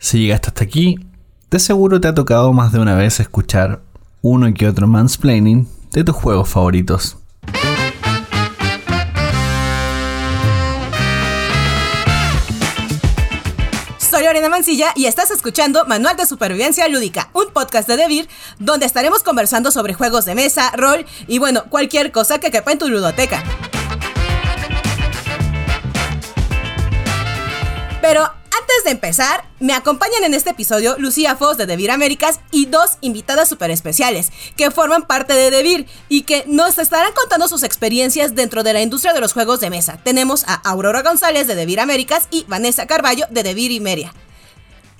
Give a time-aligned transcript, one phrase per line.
[0.00, 0.96] Si llegaste hasta aquí,
[1.50, 3.82] de seguro te ha tocado más de una vez escuchar
[4.22, 7.16] uno que otro mansplaining de tus juegos favoritos.
[13.98, 18.28] Soy Lorena Mancilla y estás escuchando Manual de Supervivencia Lúdica, un podcast de Devir
[18.60, 22.78] donde estaremos conversando sobre juegos de mesa, rol y bueno, cualquier cosa que quepa en
[22.78, 23.42] tu ludoteca.
[28.00, 28.37] Pero
[28.68, 32.98] antes de empezar, me acompañan en este episodio Lucía Foz de Devir Américas y dos
[33.00, 38.34] invitadas súper especiales que forman parte de Devir y que nos estarán contando sus experiencias
[38.34, 39.98] dentro de la industria de los juegos de mesa.
[40.04, 44.12] Tenemos a Aurora González de Devir Américas y Vanessa Carballo de Devir Imeria.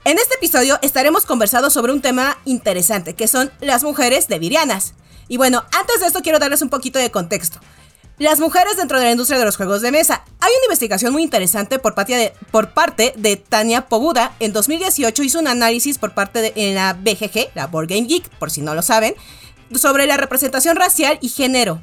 [0.04, 4.94] En este episodio estaremos conversando sobre un tema interesante que son las mujeres devirianas.
[5.28, 7.60] Y bueno, antes de esto quiero darles un poquito de contexto.
[8.18, 10.24] Las mujeres dentro de la industria de los juegos de mesa.
[10.40, 14.34] Hay una investigación muy interesante por parte de, por parte de Tania Pobuda.
[14.40, 18.28] En 2018 hizo un análisis por parte de en la BGG, la Board Game Geek,
[18.40, 19.14] por si no lo saben,
[19.72, 21.80] sobre la representación racial y género.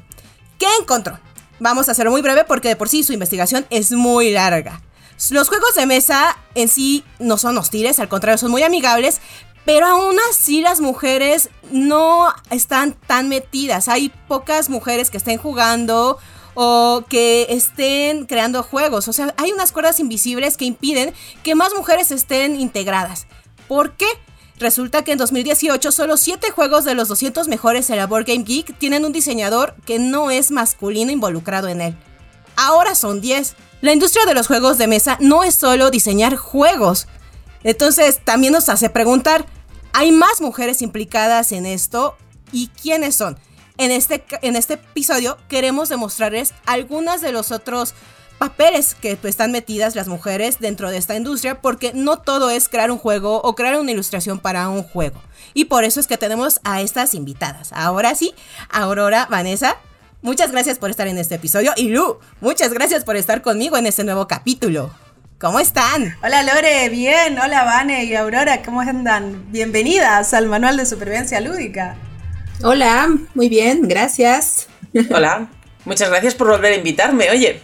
[0.58, 1.18] ¿Qué encontró?
[1.58, 4.82] Vamos a hacerlo muy breve porque de por sí su investigación es muy larga.
[5.30, 9.22] Los juegos de mesa en sí no son hostiles, al contrario, son muy amigables,
[9.66, 13.88] pero aún así las mujeres no están tan metidas.
[13.88, 16.18] Hay pocas mujeres que estén jugando
[16.54, 19.08] o que estén creando juegos.
[19.08, 23.26] O sea, hay unas cuerdas invisibles que impiden que más mujeres estén integradas.
[23.66, 24.06] ¿Por qué?
[24.58, 28.44] Resulta que en 2018 solo 7 juegos de los 200 mejores en la Board Game
[28.44, 31.96] Geek tienen un diseñador que no es masculino involucrado en él.
[32.56, 33.54] Ahora son 10.
[33.82, 37.08] La industria de los juegos de mesa no es solo diseñar juegos.
[37.64, 39.46] Entonces también nos hace preguntar,
[39.92, 42.16] hay más mujeres implicadas en esto
[42.52, 43.38] y quiénes son.
[43.78, 47.94] En este, en este episodio queremos demostrarles algunas de los otros
[48.38, 52.68] papeles que pues, están metidas las mujeres dentro de esta industria porque no todo es
[52.68, 55.20] crear un juego o crear una ilustración para un juego.
[55.54, 57.72] Y por eso es que tenemos a estas invitadas.
[57.72, 58.34] Ahora sí,
[58.70, 59.76] Aurora, Vanessa,
[60.22, 63.86] muchas gracias por estar en este episodio y Lu, muchas gracias por estar conmigo en
[63.86, 64.90] este nuevo capítulo.
[65.38, 66.16] ¿Cómo están?
[66.22, 67.38] Hola Lore, bien.
[67.38, 69.52] Hola Vane y Aurora, ¿cómo andan?
[69.52, 71.94] Bienvenidas al Manual de Supervivencia Lúdica.
[72.62, 74.68] Hola, muy bien, gracias.
[75.10, 75.48] Hola,
[75.84, 77.60] muchas gracias por volver a invitarme, oye.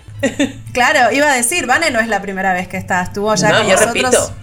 [0.74, 3.58] Claro, iba a decir, Vane no es la primera vez que está, estuvo ya no,
[3.60, 3.94] con yo nosotros.
[3.94, 4.34] repito.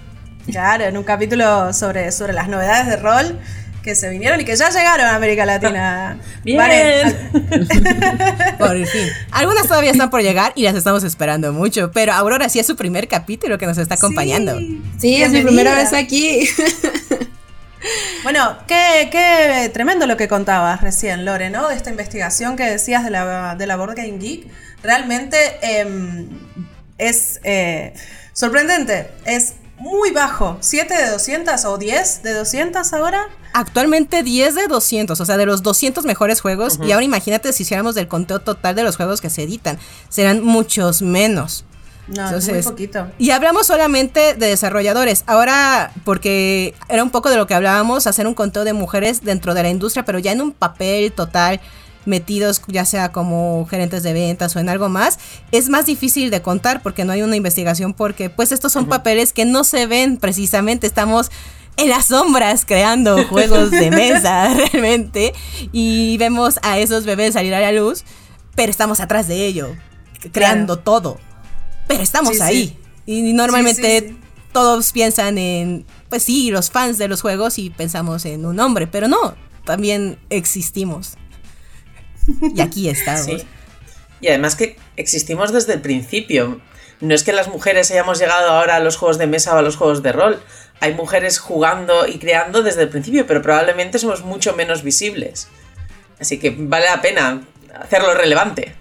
[0.51, 3.40] Claro, en un capítulo sobre, sobre las novedades de rol
[3.84, 6.17] que se vinieron y que ya llegaron a América Latina.
[6.44, 6.57] Bien.
[6.57, 7.16] Vane,
[8.57, 9.07] Por fin.
[9.31, 12.75] Algunas todavía están por llegar y las estamos esperando mucho, pero Aurora sí es su
[12.75, 14.57] primer capítulo que nos está acompañando.
[14.57, 14.81] Sí.
[15.00, 16.47] Sí, es mi primera vez aquí.
[18.23, 21.69] Bueno, qué, qué tremendo lo que contabas recién, Lore, ¿no?
[21.69, 24.47] De esta investigación que decías de la, de la Board Game Geek.
[24.84, 26.28] Realmente em,
[26.97, 27.94] es eh,
[28.34, 29.09] sorprendente.
[29.25, 30.57] Es muy bajo.
[30.62, 33.28] ¿7 de 200 o 10 de 200 ahora?
[33.53, 36.79] Actualmente 10 de 200, o sea, de los 200 mejores juegos.
[36.84, 39.79] Y ahora imagínate si hiciéramos del conteo total de los juegos que se editan.
[40.09, 41.66] Serán muchos menos.
[42.07, 43.07] No, es Entonces, muy poquito.
[43.17, 45.23] Y hablamos solamente de desarrolladores.
[45.28, 49.53] Ahora, porque era un poco de lo que hablábamos, hacer un conteo de mujeres dentro
[49.53, 51.61] de la industria, pero ya en un papel total
[52.09, 55.18] metidos ya sea como gerentes de ventas o en algo más,
[55.52, 59.31] es más difícil de contar porque no hay una investigación porque pues estos son papeles
[59.31, 61.31] que no se ven precisamente, estamos
[61.78, 65.34] en las sombras creando juegos de mesa realmente
[65.72, 68.03] y vemos a esos bebés salir a la luz,
[68.56, 69.70] pero estamos atrás de ello,
[70.34, 71.18] creando todo
[71.90, 72.41] pero estamos Sí, sí.
[72.44, 72.78] ahí.
[73.08, 74.18] Y normalmente sí.
[74.53, 78.86] todos piensan en, pues sí, los fans de los juegos y pensamos en un hombre,
[78.86, 79.34] pero no,
[79.66, 81.18] también existimos.
[82.56, 83.25] Y aquí estamos.
[83.25, 83.47] Sí.
[84.22, 86.62] Y además que existimos desde el principio.
[87.01, 89.62] No es que las mujeres hayamos llegado ahora a los juegos de mesa o a
[89.62, 90.41] los juegos de rol.
[90.81, 95.47] Hay mujeres jugando y creando desde el principio, pero probablemente somos mucho menos visibles.
[96.19, 97.41] Así que vale la pena
[97.73, 98.75] hacerlo relevante.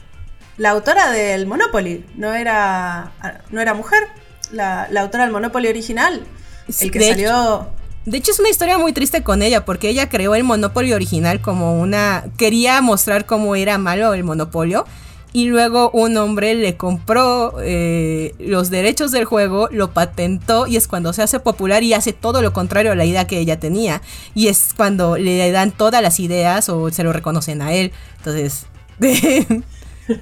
[0.57, 3.13] La autora del Monopoly no era,
[3.51, 4.09] no era mujer.
[4.51, 6.25] La, la autora del Monopoly original.
[6.69, 7.71] Sí, El que de salió.
[8.09, 11.41] De hecho es una historia muy triste con ella porque ella creó el Monopoly original
[11.41, 12.25] como una...
[12.39, 14.87] Quería mostrar cómo era malo el monopolio
[15.35, 20.89] y luego un hombre le compró eh, los derechos del juego, lo patentó y es
[20.89, 24.01] cuando se hace popular y hace todo lo contrario a la idea que ella tenía.
[24.35, 27.93] Y es cuando le dan todas las ideas o se lo reconocen a él.
[28.19, 28.65] Entonces...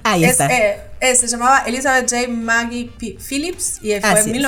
[0.02, 0.48] Ahí Es, está.
[0.52, 2.26] eh, eh, se llamaba Elizabeth J.
[2.28, 4.42] Maggie P- Phillips y fue Así en es.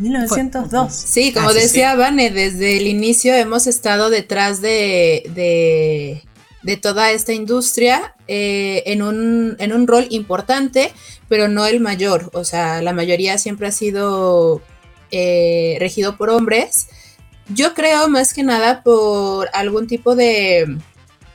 [0.00, 0.70] 1902.
[0.70, 0.94] 1902.
[0.94, 6.22] Sí, como Ah, sí, decía Vane, desde el inicio hemos estado detrás de, de,
[6.62, 10.92] de toda esta industria eh, en, un, en un rol importante,
[11.28, 12.30] pero no el mayor.
[12.32, 14.62] O sea, la mayoría siempre ha sido
[15.10, 16.88] eh, regido por hombres.
[17.52, 20.78] Yo creo más que nada por algún tipo de,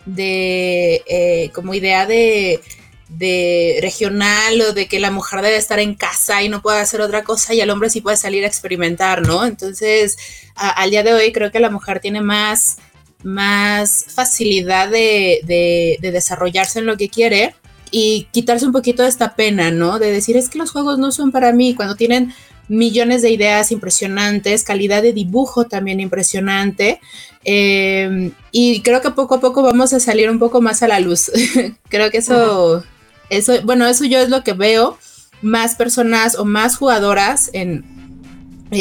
[0.06, 2.62] de eh, como idea de,
[3.10, 7.02] de regional o de que la mujer debe estar en casa y no puede hacer
[7.02, 9.46] otra cosa y el hombre sí puede salir a experimentar, ¿no?
[9.46, 10.18] Entonces,
[10.56, 12.78] al día de hoy creo que la mujer tiene más,
[13.24, 17.56] más facilidad de, de, de desarrollarse en lo que quiere
[17.92, 20.00] y quitarse un poquito de esta pena, ¿no?
[20.00, 22.34] De decir, es que los juegos no son para mí, cuando tienen
[22.68, 27.00] millones de ideas impresionantes, calidad de dibujo también impresionante.
[27.44, 31.00] Eh, y creo que poco a poco vamos a salir un poco más a la
[31.00, 31.31] luz.
[31.90, 32.84] creo que eso,
[33.30, 34.98] eso, bueno, eso yo es lo que veo.
[35.42, 37.83] Más personas o más jugadoras eh,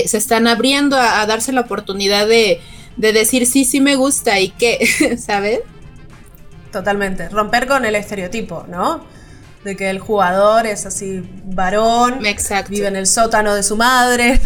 [0.06, 2.60] se están abriendo a, a, darse la oportunidad de,
[2.96, 5.60] de decir sí, sí me gusta y qué, ¿sabes?
[6.72, 7.28] Totalmente.
[7.28, 9.04] Romper con el estereotipo, ¿no?
[9.64, 12.70] De que el jugador es así varón, Exacto.
[12.70, 14.40] vive en el sótano de su madre.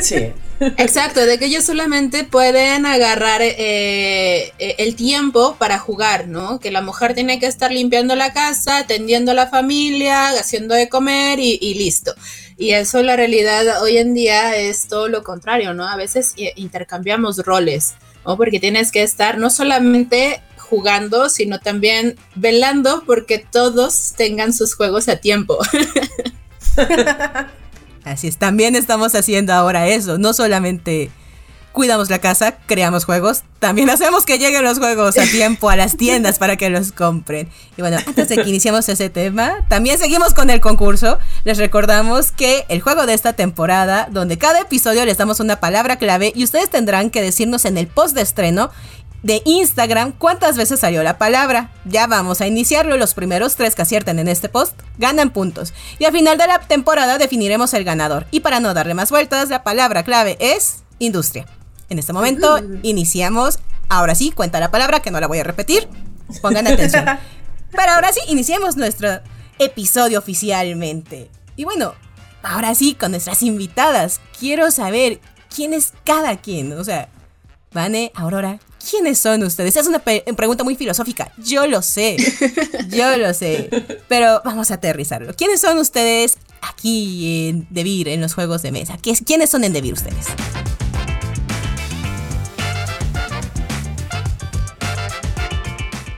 [0.00, 0.32] Sí.
[0.76, 6.60] Exacto, de que ellos solamente pueden agarrar eh, el tiempo para jugar, ¿no?
[6.60, 10.90] Que la mujer tiene que estar limpiando la casa, atendiendo a la familia, haciendo de
[10.90, 12.14] comer y, y listo.
[12.58, 15.88] Y eso la realidad hoy en día es todo lo contrario, ¿no?
[15.88, 17.94] A veces intercambiamos roles,
[18.26, 18.36] ¿no?
[18.36, 25.08] Porque tienes que estar no solamente jugando, sino también velando porque todos tengan sus juegos
[25.08, 25.58] a tiempo.
[28.04, 31.10] Así es, también estamos haciendo ahora eso, no solamente
[31.72, 35.96] cuidamos la casa, creamos juegos, también hacemos que lleguen los juegos a tiempo a las
[35.96, 37.48] tiendas para que los compren.
[37.76, 41.18] Y bueno, antes de que iniciemos ese tema, también seguimos con el concurso.
[41.44, 45.96] Les recordamos que el juego de esta temporada, donde cada episodio les damos una palabra
[45.96, 48.70] clave y ustedes tendrán que decirnos en el post de estreno
[49.22, 51.70] de Instagram cuántas veces salió la palabra.
[51.84, 52.96] Ya vamos a iniciarlo.
[52.96, 55.74] Los primeros tres que acierten en este post ganan puntos.
[55.98, 58.26] Y al final de la temporada definiremos el ganador.
[58.30, 61.46] Y para no darle más vueltas, la palabra clave es industria.
[61.88, 63.58] En este momento iniciamos.
[63.88, 65.88] Ahora sí, cuenta la palabra que no la voy a repetir.
[66.40, 67.04] Pongan atención.
[67.72, 69.20] Pero ahora sí, iniciemos nuestro
[69.58, 71.30] episodio oficialmente.
[71.56, 71.94] Y bueno,
[72.42, 74.20] ahora sí, con nuestras invitadas.
[74.38, 75.20] Quiero saber
[75.54, 76.72] quién es cada quien.
[76.72, 77.08] O sea,
[77.72, 78.58] Vane, Aurora,
[78.88, 79.76] ¿quiénes son ustedes?
[79.76, 82.16] Es una pregunta muy filosófica, yo lo sé,
[82.88, 83.70] yo lo sé,
[84.08, 85.34] pero vamos a aterrizarlo.
[85.34, 88.98] ¿Quiénes son ustedes aquí en Devir, en los juegos de mesa?
[89.00, 90.26] ¿Quiénes son en Devir ustedes?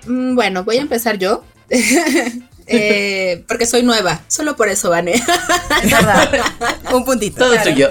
[0.06, 1.44] Mm, bueno, voy a empezar yo.
[2.66, 5.12] eh, porque soy nueva, solo por eso, Vane.
[5.12, 6.30] Es verdad.
[6.92, 7.38] Un puntito.
[7.38, 7.70] Todo claro.
[7.70, 7.90] tuyo.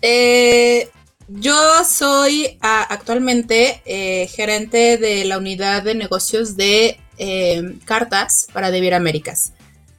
[0.00, 0.88] Eh,
[1.28, 8.70] yo soy a, actualmente eh, gerente de la unidad de negocios de eh, cartas para
[8.70, 9.52] Devir Américas.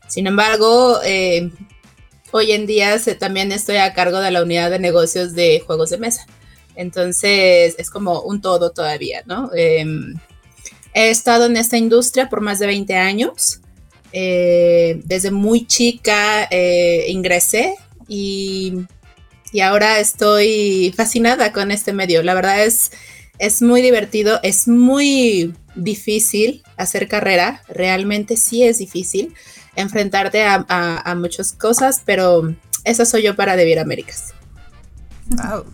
[0.08, 1.52] Sin embargo, eh,
[2.32, 6.00] hoy en día también estoy a cargo de la unidad de negocios de juegos de
[6.00, 6.26] mesa.
[6.76, 9.52] Entonces es como un todo todavía, ¿no?
[9.54, 13.60] he estado en esta industria por más de 20 años.
[14.12, 16.50] desde muy chica
[17.08, 17.76] ingresé
[18.08, 18.88] y
[19.52, 22.24] y ahora estoy fascinada con este medio.
[22.24, 22.92] La verdad es,
[23.38, 29.34] es muy divertido, es muy difícil hacer carrera, realmente sí es difícil
[29.76, 32.54] enfrentarte a, a, a muchas cosas, pero
[32.84, 34.34] esa soy yo para Devir Américas.
[35.28, 35.66] Wow.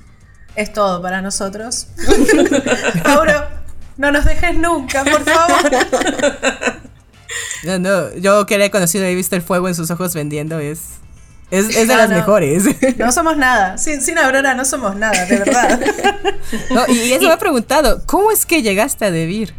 [0.55, 1.87] Es todo para nosotros.
[3.03, 3.47] Mauro,
[3.97, 6.81] no nos dejes nunca, por favor.
[7.63, 10.13] No, no, yo que le he conocido y he visto el fuego en sus ojos
[10.13, 10.99] vendiendo es
[11.51, 12.15] es, es de no, las no.
[12.15, 12.63] mejores.
[12.97, 13.77] No somos nada.
[13.77, 15.79] Sin, sin, Aurora no somos nada, de verdad.
[16.71, 19.53] no, y eso me ha preguntado, ¿cómo es que llegaste a Devir?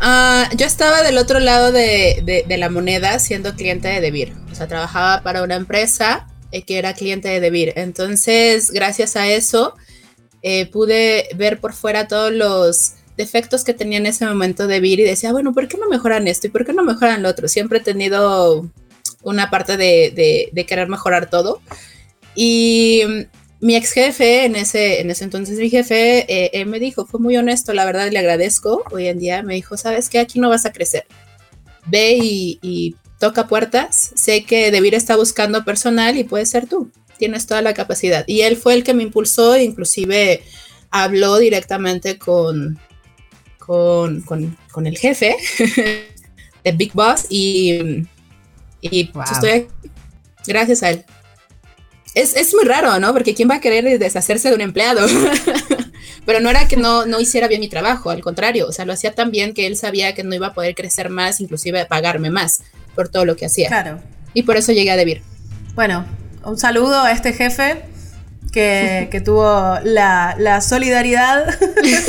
[0.00, 4.34] Uh, yo estaba del otro lado de, de, de, la moneda siendo cliente de Devir.
[4.50, 7.72] O sea, trabajaba para una empresa eh, que era cliente de Devir.
[7.74, 9.74] Entonces, gracias a eso,
[10.42, 15.04] eh, pude ver por fuera todos los defectos que tenía en ese momento Devir y
[15.04, 16.46] decía, bueno, ¿por qué no mejoran esto?
[16.46, 17.48] ¿Y por qué no mejoran lo otro?
[17.48, 18.68] Siempre he tenido
[19.24, 21.60] una parte de, querer mejorar todo.
[22.34, 23.02] Y
[23.60, 27.36] mi ex jefe, en ese, en ese entonces mi jefe, eh, me dijo, fue muy
[27.36, 28.84] honesto, la verdad le agradezco.
[28.92, 31.06] Hoy en día me dijo, sabes que aquí no vas a crecer.
[31.86, 34.12] Ve y, toca puertas.
[34.16, 36.90] Sé que Debir está buscando personal y puedes ser tú.
[37.16, 38.24] Tienes toda la capacidad.
[38.26, 40.42] Y él fue el que me impulsó, inclusive
[40.90, 42.78] habló directamente con,
[43.58, 45.36] con, con, con el jefe
[46.64, 48.04] de Big Boss y
[48.90, 49.24] y wow.
[49.30, 49.68] estoy
[50.46, 51.04] gracias a él.
[52.14, 53.12] Es, es, muy raro, ¿no?
[53.12, 55.04] Porque ¿quién va a querer deshacerse de un empleado?
[56.26, 58.92] Pero no era que no, no hiciera bien mi trabajo, al contrario, o sea, lo
[58.92, 62.30] hacía tan bien que él sabía que no iba a poder crecer más, inclusive pagarme
[62.30, 62.62] más
[62.94, 63.68] por todo lo que hacía.
[63.68, 64.00] Claro.
[64.32, 65.22] Y por eso llegué a Debir.
[65.74, 66.06] Bueno,
[66.44, 67.82] un saludo a este jefe
[68.54, 71.44] que, que tuvo la, la solidaridad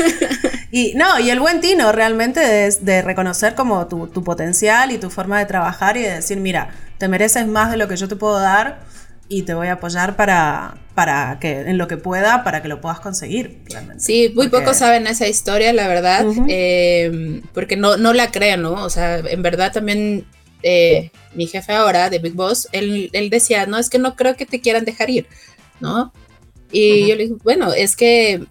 [0.71, 4.97] y no, y el buen tino realmente es de reconocer como tu, tu potencial y
[4.97, 8.07] tu forma de trabajar y de decir, mira, te mereces más de lo que yo
[8.07, 8.79] te puedo dar
[9.27, 12.79] y te voy a apoyar para, para que en lo que pueda, para que lo
[12.79, 13.59] puedas conseguir.
[13.65, 14.03] Realmente.
[14.03, 16.45] Sí, muy Porque- pocos saben esa historia, la verdad, Ujú.
[16.47, 18.73] eh, porque no, no la creen, ¿no?
[18.83, 20.25] O sea, en verdad también
[20.61, 24.35] eh, mi jefe ahora de Big Boss, él, él decía, no, es que no creo
[24.35, 25.25] que te quieran dejar ir,
[25.79, 26.13] ¿no?
[26.71, 28.43] Y yo le dije, bueno, es que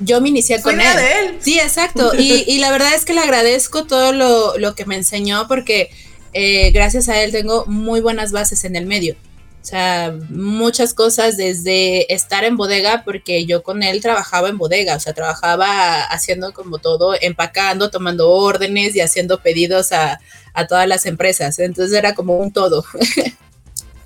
[0.00, 0.96] yo me inicié con él.
[0.96, 1.36] de él.
[1.40, 2.12] Sí, exacto.
[2.18, 5.90] Y, y la verdad es que le agradezco todo lo, lo que me enseñó porque
[6.32, 9.16] eh, gracias a él tengo muy buenas bases en el medio.
[9.60, 14.96] O sea, muchas cosas desde estar en bodega, porque yo con él trabajaba en bodega,
[14.96, 20.20] o sea, trabajaba haciendo como todo, empacando, tomando órdenes y haciendo pedidos a,
[20.54, 21.58] a todas las empresas.
[21.58, 22.84] Entonces era como un todo.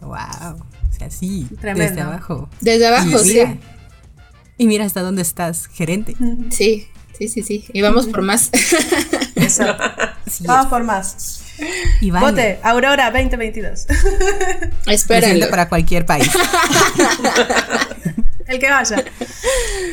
[0.00, 0.71] Wow.
[1.06, 1.90] O sea, sí, Tremendo.
[1.90, 2.48] desde abajo.
[2.60, 3.34] Desde abajo, y sí.
[3.34, 3.56] mira,
[4.58, 6.14] y mira hasta dónde estás, gerente.
[6.50, 6.86] Sí,
[7.18, 7.64] sí, sí, sí.
[7.72, 8.50] Y vamos por más.
[9.36, 9.64] Eso.
[10.24, 11.42] Sí, Vamos por más.
[12.00, 13.86] Iván, Vote, Aurora 2022.
[14.86, 15.06] Espérenlo.
[15.06, 16.30] presente para cualquier país.
[18.46, 19.04] El que vaya.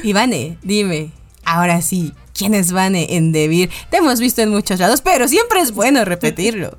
[0.03, 1.11] Ivane, dime,
[1.43, 3.69] ahora sí, ¿quién es Vane en Debir?
[3.89, 6.77] Te hemos visto en muchos lados, pero siempre es bueno repetirlo.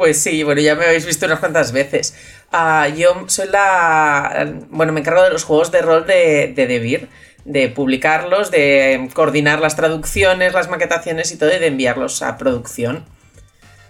[0.00, 2.14] Pues sí, bueno, ya me habéis visto unas cuantas veces.
[2.50, 4.50] Ah, yo soy la.
[4.70, 7.10] Bueno, me encargo de los juegos de rol de, de Devir,
[7.44, 13.04] de publicarlos, de coordinar las traducciones, las maquetaciones y todo, y de enviarlos a producción.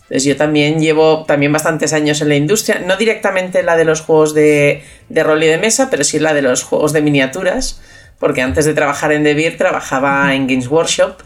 [0.02, 4.00] Entonces yo también llevo también bastantes años en la industria, no directamente la de los
[4.00, 7.81] juegos de, de rol y de mesa, pero sí la de los juegos de miniaturas,
[8.19, 11.23] porque antes de trabajar en Devir trabajaba en Games Workshop,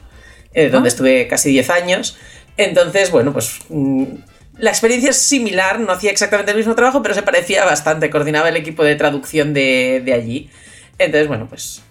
[0.52, 2.18] eh, donde estuve casi 10 años.
[2.58, 4.04] Entonces, bueno, pues mm,
[4.58, 8.48] la experiencia es similar, no hacía exactamente el mismo trabajo, pero se parecía bastante, coordinaba
[8.48, 10.50] el equipo de traducción de, allí.
[10.98, 11.82] Entonces, bueno, pues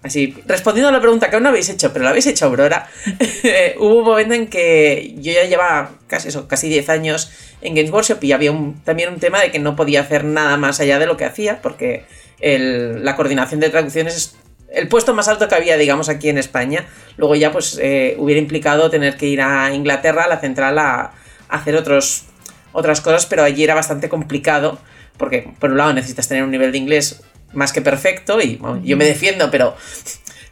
[0.00, 2.88] Así, respondiendo a la pregunta que aún no habéis hecho, pero la habéis hecho, Aurora,
[3.78, 7.90] hubo un momento en que yo ya llevaba casi, eso, casi 10 años en Games
[7.90, 8.52] Workshop y había
[8.84, 11.60] también un tema de que no podía hacer nada más allá de lo que hacía,
[11.60, 12.04] porque
[12.40, 14.36] la coordinación de traducciones es
[14.70, 16.86] el puesto más alto que había, digamos, aquí en España.
[17.16, 21.12] Luego ya pues eh, hubiera implicado tener que ir a Inglaterra, a la central, a
[21.48, 22.24] hacer otros,
[22.72, 24.78] otras cosas, pero allí era bastante complicado,
[25.16, 28.80] porque por un lado necesitas tener un nivel de inglés más que perfecto, y bueno,
[28.84, 29.76] yo me defiendo, pero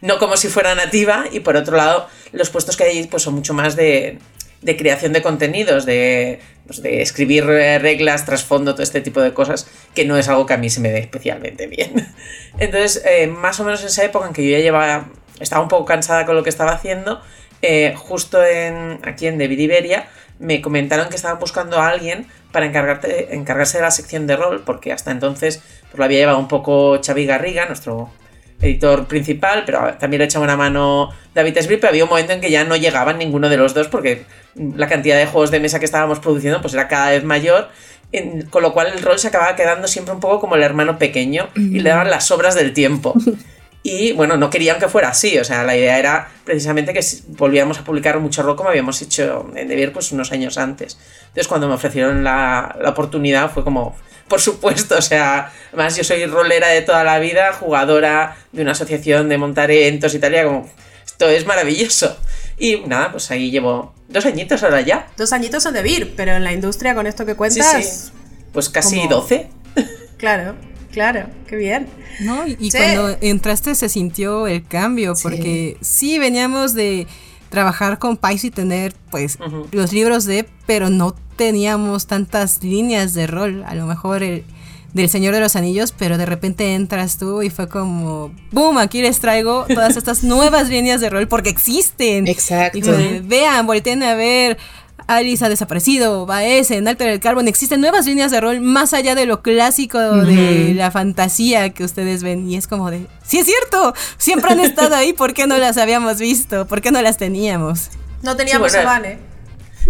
[0.01, 3.23] no como si fuera nativa, y por otro lado, los puestos que hay allí pues,
[3.23, 4.19] son mucho más de,
[4.61, 9.33] de creación de contenidos, de, pues, de escribir eh, reglas, trasfondo, todo este tipo de
[9.33, 12.07] cosas, que no es algo que a mí se me dé especialmente bien.
[12.59, 15.69] Entonces, eh, más o menos en esa época en que yo ya llevaba, estaba un
[15.69, 17.21] poco cansada con lo que estaba haciendo,
[17.61, 20.07] eh, justo en, aquí en David Iberia,
[20.39, 24.63] me comentaron que estaban buscando a alguien para encargarte, encargarse de la sección de rol,
[24.65, 28.09] porque hasta entonces pues, lo había llevado un poco Xavi Garriga, nuestro
[28.61, 32.41] editor principal, pero también le echaba una mano David Esbri, pero había un momento en
[32.41, 34.25] que ya no llegaban ninguno de los dos porque
[34.55, 37.69] la cantidad de juegos de mesa que estábamos produciendo pues era cada vez mayor,
[38.49, 41.49] con lo cual el rol se acababa quedando siempre un poco como el hermano pequeño
[41.55, 43.13] y le daban las sobras del tiempo.
[43.89, 47.79] Y bueno, no querían que fuera así, o sea, la idea era precisamente que volviéramos
[47.79, 50.97] a publicar mucho rock como habíamos hecho en Debier pues unos años antes.
[51.21, 53.95] Entonces cuando me ofrecieron la, la oportunidad fue como,
[54.27, 58.73] por supuesto, o sea, además yo soy rolera de toda la vida, jugadora de una
[58.73, 60.69] asociación de montar eventos y tal, y como,
[61.05, 62.17] esto es maravilloso.
[62.57, 65.07] Y nada, pues ahí llevo dos añitos ahora ya.
[65.15, 68.11] Dos añitos son de vir, pero en la industria con esto que cuentas, Sí, sí.
[68.51, 69.49] Pues casi 12.
[70.17, 70.55] claro,
[70.97, 71.85] claro, qué bien.
[72.21, 72.47] ¿no?
[72.47, 72.77] Y, y Sí.
[72.79, 77.05] cuando entraste se sintió el cambio, porque sí veníamos de
[77.49, 79.37] trabajar con Pais y tener pues
[79.71, 84.43] los libros de, pero no teníamos tantas líneas de rol, a lo mejor el
[84.93, 89.01] del Señor de los Anillos, pero de repente entras tú y fue como, boom, aquí
[89.03, 92.27] les traigo todas estas nuevas líneas de rol porque existen.
[92.27, 92.79] Exacto.
[92.97, 94.57] De, vean, volteen a ver.
[95.07, 97.47] Alice ha desaparecido, Baez en Alter el Carbon.
[97.47, 102.23] Existen nuevas líneas de rol más allá de lo clásico de la fantasía que ustedes
[102.23, 102.49] ven.
[102.49, 105.77] Y es como de, sí es cierto, siempre han estado ahí, ¿por qué no las
[105.77, 106.67] habíamos visto?
[106.67, 107.89] ¿Por qué no las teníamos?
[108.21, 109.09] No teníamos Sí, bueno, a Vane.
[109.09, 109.36] Era,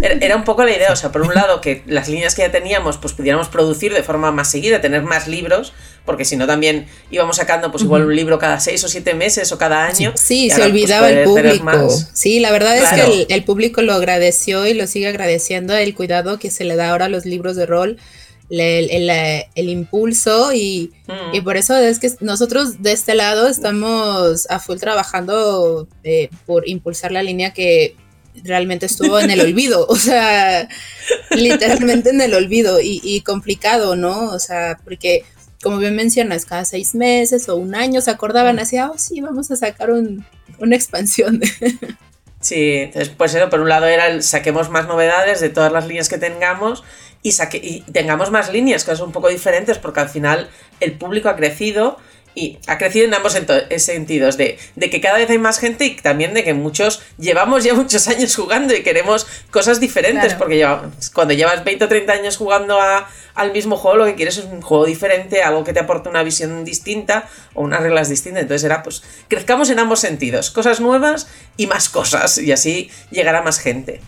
[0.01, 2.51] era un poco la idea, o sea, por un lado que las líneas que ya
[2.51, 5.73] teníamos pues pudiéramos producir de forma más seguida, tener más libros,
[6.05, 9.51] porque si no también íbamos sacando pues igual un libro cada seis o siete meses
[9.51, 10.13] o cada año.
[10.15, 11.89] Sí, se ahora, pues, olvidaba el poder tener público.
[12.13, 13.05] Sí, la verdad es Claro.
[13.11, 16.75] que el, el público lo agradeció y lo sigue agradeciendo el cuidado que se le
[16.75, 17.97] da ahora a los libros de rol,
[18.49, 19.09] el, el-
[19.55, 21.35] el impulso y, Mm.
[21.35, 26.67] y por eso es que nosotros de este lado estamos a full trabajando eh, por
[26.69, 27.95] impulsar la línea que
[28.43, 30.67] realmente estuvo en el olvido, o sea,
[31.31, 34.31] literalmente en el olvido y, y complicado, ¿no?
[34.31, 35.23] O sea, porque
[35.61, 39.49] como bien mencionas, cada seis meses o un año se acordaban así, oh sí, vamos
[39.51, 41.41] a sacar una expansión.
[42.39, 45.87] Sí, entonces pues eso, por un lado era el saquemos más novedades de todas las
[45.87, 46.83] líneas que tengamos
[47.23, 50.47] y, saque, y tengamos más líneas, que son un poco diferentes, porque al final
[50.79, 51.97] el público ha crecido
[52.37, 53.35] y ha crecido en ambos
[53.77, 57.73] sentidos, de, que cada vez hay más gente y también de que muchos llevamos ya
[57.73, 60.63] muchos años jugando y queremos cosas diferentes, porque
[61.13, 62.79] cuando llevas 20 o 30 años jugando
[63.33, 66.21] al mismo juego, lo que quieres es un juego diferente, algo que te aporte una
[66.21, 68.43] visión distinta o unas reglas distintas.
[68.43, 71.27] Entonces era, pues, crezcamos en ambos sentidos, cosas nuevas
[71.57, 73.99] y más cosas, y así llegará más gente.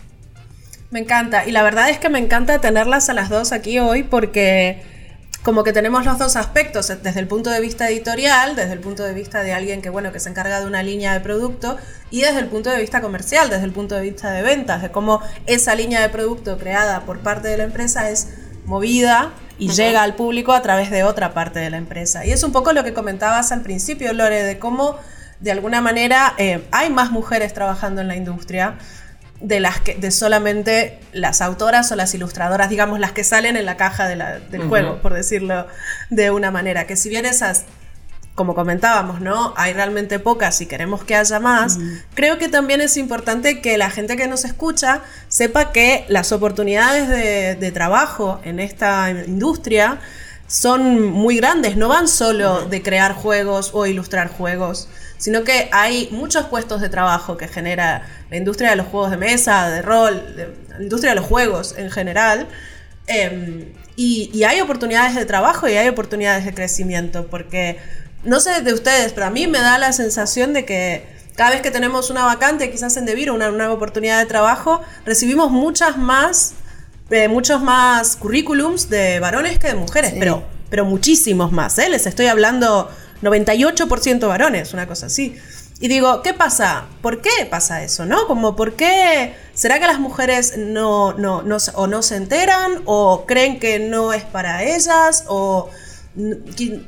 [0.90, 4.04] Me encanta, y la verdad es que me encanta tenerlas a las dos aquí hoy
[4.04, 4.99] porque
[5.42, 9.04] como que tenemos los dos aspectos, desde el punto de vista editorial, desde el punto
[9.04, 11.78] de vista de alguien que, bueno, que se encarga de una línea de producto,
[12.10, 14.90] y desde el punto de vista comercial, desde el punto de vista de ventas, de
[14.90, 18.28] cómo esa línea de producto creada por parte de la empresa es
[18.66, 22.24] movida y llega al público a través de otra parte de la empresa.
[22.26, 24.96] Y es un poco lo que comentabas al principio, Lore, de cómo
[25.40, 28.76] de alguna manera eh, hay más mujeres trabajando en la industria
[29.40, 33.64] de las que de solamente las autoras o las ilustradoras, digamos las que salen en
[33.64, 35.66] la caja del juego, por decirlo
[36.10, 37.64] de una manera, que si bien esas
[38.34, 39.52] como comentábamos, ¿no?
[39.56, 41.78] Hay realmente pocas y queremos que haya más.
[42.14, 47.08] Creo que también es importante que la gente que nos escucha sepa que las oportunidades
[47.08, 49.98] de, de trabajo en esta industria
[50.46, 54.88] son muy grandes, no van solo de crear juegos o ilustrar juegos
[55.20, 59.18] sino que hay muchos puestos de trabajo que genera la industria de los juegos de
[59.18, 60.34] mesa, de rol,
[60.70, 62.48] la industria de los juegos en general.
[63.06, 67.78] Em, y, hay oportunidades de trabajo y hay oportunidades de crecimiento, porque
[68.24, 71.04] no sé de ustedes, pero a mí me da la sensación de que
[71.36, 75.50] cada vez que tenemos una vacante, quizás en Devir, una nueva oportunidad de trabajo, recibimos
[75.50, 76.54] muchas más,
[77.10, 81.90] eh, muchos más currículums de varones que de mujeres, pero, pero muchísimos más, ¿eh?
[81.90, 82.90] Les estoy hablando
[83.22, 85.36] 98% varones, una cosa así.
[85.82, 86.84] Y digo, ¿qué pasa?
[87.00, 88.04] ¿Por qué pasa eso?
[88.04, 88.26] ¿No?
[88.26, 89.34] Como, ¿por qué?
[89.54, 92.82] ¿Será que las mujeres no, no, no, o no se enteran?
[92.84, 95.24] ¿O creen que no es para ellas?
[95.28, 95.70] ¿O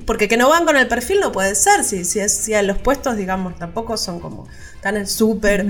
[0.04, 1.84] porque que no van con el perfil no puede ser?
[1.84, 4.46] Si, si, es, si los puestos, digamos, tampoco son como
[4.82, 5.64] tan súper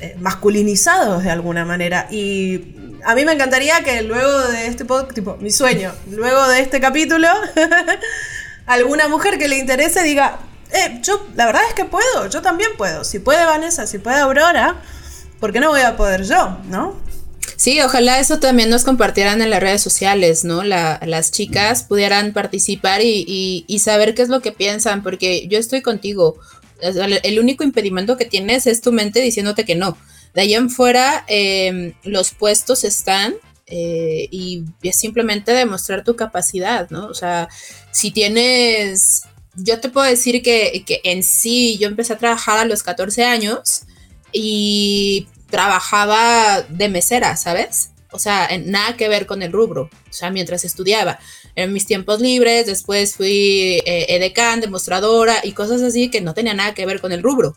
[0.00, 2.08] eh, masculinizados de alguna manera.
[2.10, 6.62] Y a mí me encantaría que luego de este podcast, tipo, mi sueño, luego de
[6.62, 7.28] este capítulo...
[8.66, 10.38] alguna mujer que le interese diga,
[10.72, 13.04] eh, yo, la verdad es que puedo, yo también puedo.
[13.04, 14.82] Si puede Vanessa, si puede Aurora,
[15.40, 16.94] ¿por qué no voy a poder yo, no?
[17.56, 20.62] Sí, ojalá eso también nos compartieran en las redes sociales, ¿no?
[20.62, 26.38] las chicas pudieran participar y, saber qué es lo que piensan, porque yo estoy contigo.
[26.80, 29.96] El único impedimento que tienes es tu mente diciéndote que no.
[30.34, 33.34] De ahí en fuera, em, los puestos están
[33.66, 37.06] eh, y es simplemente demostrar tu capacidad, ¿no?
[37.06, 37.48] O sea,
[37.90, 39.22] si tienes,
[39.54, 43.24] yo te puedo decir que, que en sí yo empecé a trabajar a los 14
[43.24, 43.82] años
[44.32, 47.90] y trabajaba de mesera, ¿sabes?
[48.12, 51.18] O sea, nada que ver con el rubro, o sea, mientras estudiaba.
[51.54, 56.54] En mis tiempos libres, después fui eh, edecán, demostradora y cosas así que no tenía
[56.54, 57.56] nada que ver con el rubro,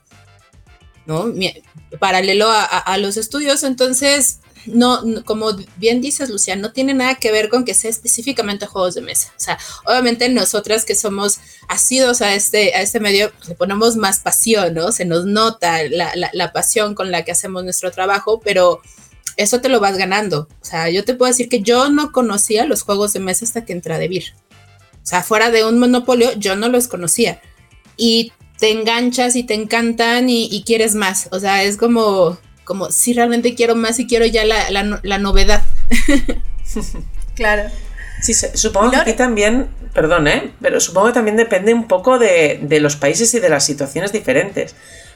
[1.05, 1.33] ¿no?
[1.99, 7.31] paralelo a, a, los estudios, entonces no, como bien dices, Lucia, no tiene nada que
[7.31, 9.31] ver con que sea específicamente juegos de mesa.
[9.37, 14.19] O sea, obviamente nosotras que somos asidos a este, a este medio, le ponemos más
[14.19, 14.91] pasión, ¿no?
[14.91, 18.81] Se nos nota la, la, pasión con la que hacemos nuestro trabajo, pero
[19.37, 20.47] eso te lo vas ganando.
[20.61, 23.65] O sea, yo te puedo decir que yo no conocía los juegos de mesa hasta
[23.65, 24.33] que entré a Debir.
[25.01, 27.41] O sea, fuera de un monopolio, yo no los conocía.
[27.97, 31.29] Y te enganchas y te encantan y, y quieres más.
[31.31, 32.37] O sea, es como
[32.69, 34.69] como si realmente quiero más y quiero ya la,
[35.01, 35.63] la, novedad.
[37.35, 37.63] claro.
[38.21, 40.51] Sí, supongo que aquí también, perdón, ¿eh?
[40.61, 44.11] pero supongo que también depende un poco de, de, los países y de las situaciones
[44.11, 44.75] diferentes.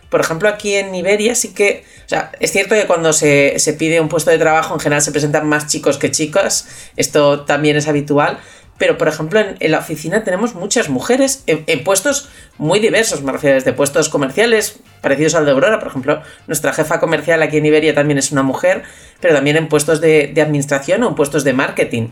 [0.09, 3.73] Por ejemplo, aquí en Iberia sí que, o sea, es cierto que cuando se, se
[3.73, 7.77] pide un puesto de trabajo en general se presentan más chicos que chicas, esto también
[7.77, 8.39] es habitual,
[8.77, 13.55] pero por ejemplo en, la oficina tenemos muchas mujeres en, puestos muy diversos, me refiero
[13.55, 17.93] desde puestos comerciales parecidos al de Aurora, por ejemplo, nuestra jefa comercial aquí en Iberia
[17.93, 18.83] también es una mujer,
[19.19, 22.09] pero también en puestos de, administración o en puestos de marketing.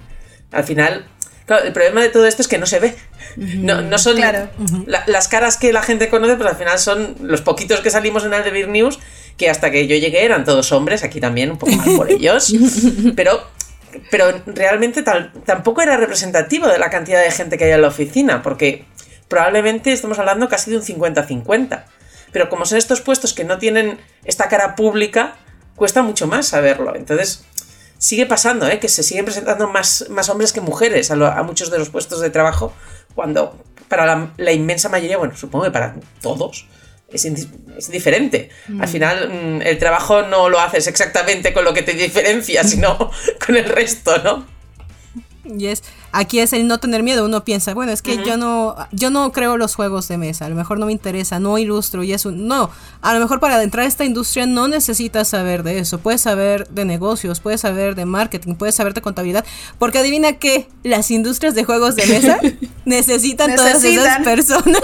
[0.52, 1.06] Al final,
[1.46, 2.96] claro, el problema de todo esto es que no se ve.
[3.38, 4.18] no, no, son
[4.86, 8.34] las caras que la gente conoce, pero al final son los poquitos que salimos en
[8.34, 9.00] el de News,
[9.38, 12.54] que hasta que yo llegué eran todos hombres, aquí también un poco más por ellos,
[13.16, 13.42] pero
[14.10, 18.42] pero realmente tampoco era representativo de la cantidad de gente que hay en la oficina,
[18.42, 18.86] porque
[19.28, 21.84] probablemente estamos hablando casi de un 50-50.
[22.32, 25.36] Pero como son estos puestos que no tienen esta cara pública,
[25.76, 26.96] cuesta mucho más saberlo.
[26.96, 27.46] Entonces,
[27.98, 28.80] sigue pasando, ¿eh?
[28.80, 32.74] que se siguen presentando más, hombres que mujeres a, muchos de los puestos de trabajo,
[33.16, 36.68] cuando para la, la inmensa mayoría, bueno, supongo que para todos,
[37.14, 38.50] es, es diferente.
[38.80, 43.12] Al final, mm, el trabajo no lo haces exactamente con lo que te diferencia, sino
[43.46, 44.61] con el resto, ¿no?
[45.60, 47.26] Y es, aquí es el no tener miedo.
[47.26, 50.50] Uno piensa, bueno, es que yo no, yo no creo los juegos de mesa, a
[50.50, 52.32] lo mejor no me interesa, no ilustro y eso.
[52.32, 52.70] No,
[53.02, 56.00] a lo mejor para entrar a esta industria no necesitas saber de eso.
[56.00, 59.46] Puedes saber de negocios, puedes saber de marketing, puedes saber de contabilidad.
[59.80, 62.40] Porque adivina que las industrias de juegos de mesa
[62.86, 64.24] necesitan todas esas Necesitan.
[64.24, 64.82] personas.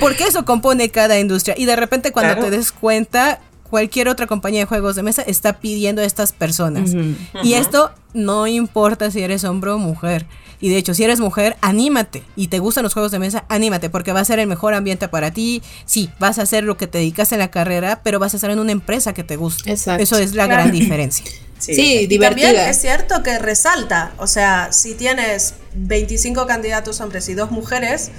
[0.00, 1.54] Porque eso compone cada industria.
[1.58, 2.50] Y de repente cuando Claro.
[2.50, 3.40] te des cuenta,
[3.72, 6.90] cualquier otra compañía de juegos de mesa está pidiendo a estas personas.
[7.42, 10.26] Y esto no importa si eres hombre o mujer.
[10.60, 12.22] Y de hecho, si eres mujer, anímate.
[12.36, 15.08] Y te gustan los juegos de mesa, anímate, porque va a ser el mejor ambiente
[15.08, 15.62] para ti.
[15.86, 18.50] Sí, vas a hacer lo que te dedicas en la carrera, pero vas a estar
[18.50, 19.70] en una empresa que te guste.
[19.70, 20.02] Exacto.
[20.02, 20.62] Eso es la Claro.
[20.64, 21.24] gran diferencia.
[21.58, 22.48] Sí, Y divertida.
[22.48, 28.10] también es cierto que resalta, o sea, si tienes 25 candidatos hombres y dos mujeres,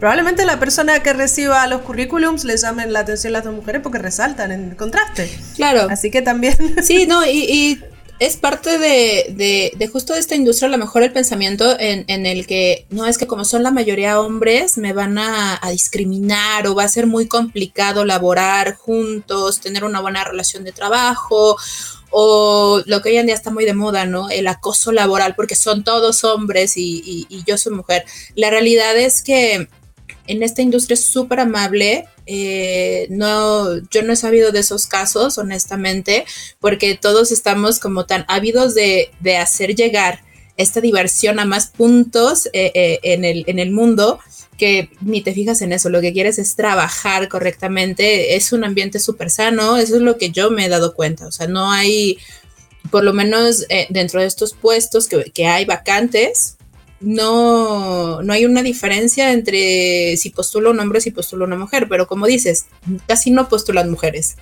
[0.00, 3.98] probablemente la persona que reciba los currículums le llamen la atención las dos mujeres porque
[3.98, 5.30] resaltan en contraste.
[5.56, 5.86] Claro.
[5.90, 6.56] Así que también...
[6.82, 7.80] Sí, no, y, y
[8.18, 12.04] es parte de, de, de justo de esta industria, a lo mejor el pensamiento en,
[12.08, 15.70] en el que no es que como son la mayoría hombres, me van a, a
[15.70, 21.56] discriminar o va a ser muy complicado laborar juntos, tener una buena relación de trabajo.
[22.10, 24.30] O lo que hoy en día está muy de moda, ¿no?
[24.30, 28.04] El acoso laboral, porque son todos hombres y, y- y yo soy mujer.
[28.34, 29.68] La realidad es que
[30.30, 32.06] en esta industria es súper amable.
[32.26, 36.24] eh, no, yo no he sabido de esos casos, honestamente,
[36.60, 40.20] porque todos estamos como tan ávidos de, de hacer llegar
[40.56, 44.20] esta diversión a más puntos eh, eh, en, el, en el mundo
[44.58, 48.98] que ni te fijas en eso, lo que quieres es trabajar correctamente, es un ambiente
[48.98, 52.18] súper sano, eso es lo que yo me he dado cuenta, o sea, no hay,
[52.90, 56.58] por lo menos eh, dentro de estos puestos que, que hay vacantes,
[57.00, 61.86] no, no hay una diferencia entre si postula un hombre o si postula una mujer,
[61.88, 62.66] pero como dices,
[63.08, 64.36] casi no postulan mujeres.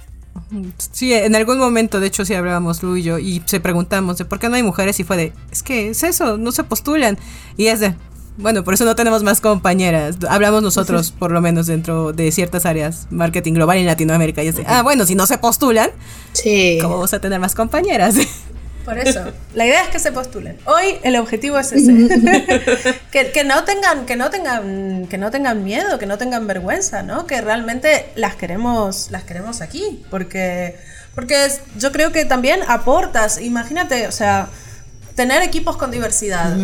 [0.93, 4.25] Sí, en algún momento, de hecho, sí hablábamos Lu y yo y se preguntamos de
[4.25, 7.19] por qué no hay mujeres y fue de, es que es eso, no se postulan.
[7.57, 7.95] Y es de,
[8.37, 10.17] bueno, por eso no tenemos más compañeras.
[10.29, 14.43] Hablamos nosotros, por lo menos dentro de ciertas áreas, marketing global en Latinoamérica.
[14.45, 15.91] Y es de, ah, bueno, si no se postulan,
[16.33, 16.79] Sí.
[16.81, 18.15] ¿cómo vamos a tener más compañeras?
[18.89, 20.57] Por eso, la idea es que se postulen.
[20.65, 21.93] Hoy el objetivo es ese.
[23.13, 27.03] que, que no tengan, que no tengan, que no tengan miedo, que no tengan vergüenza,
[27.03, 27.27] ¿no?
[27.27, 30.03] Que realmente las queremos, las queremos aquí.
[30.11, 30.77] Porque,
[31.15, 34.49] porque es- yo creo que también aportas, imagínate, o sea,
[35.15, 36.57] tener equipos con diversidad,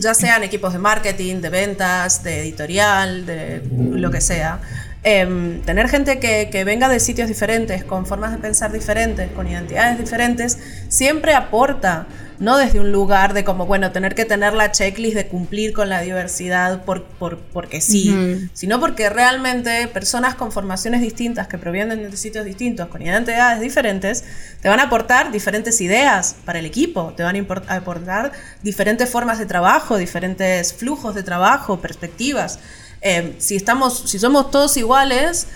[0.00, 4.58] ya sean equipos de marketing, de ventas, de editorial, de lo que sea.
[5.06, 9.46] Em, tener gente que, que venga de sitios diferentes, con formas de pensar diferentes, con
[9.46, 12.06] identidades diferentes, siempre aporta,
[12.38, 15.90] no desde un lugar de como, bueno, tener que tener la checklist de cumplir con
[15.90, 18.22] la diversidad por, por- porque sí,
[18.54, 24.24] sino porque realmente personas con formaciones distintas, que provienen de sitios distintos, con identidades diferentes,
[24.62, 27.36] te van a aportar diferentes ideas para el equipo, te van
[27.68, 32.58] a aportar diferentes formas de trabajo, diferentes flujos de trabajo, perspectivas.
[33.06, 35.46] Eh, si, estamos, si somos todos iguales,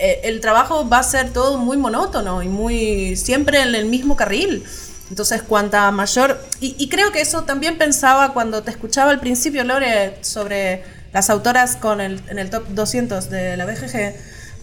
[0.00, 4.16] eh, el trabajo va a ser todo muy monótono y muy siempre en el mismo
[4.16, 4.64] carril.
[5.08, 6.44] Entonces, cuanta mayor...
[6.60, 10.82] Y, y creo que eso también pensaba cuando te escuchaba al principio, Lore, sobre
[11.12, 14.16] las autoras con el, en el top 200 de la BGG,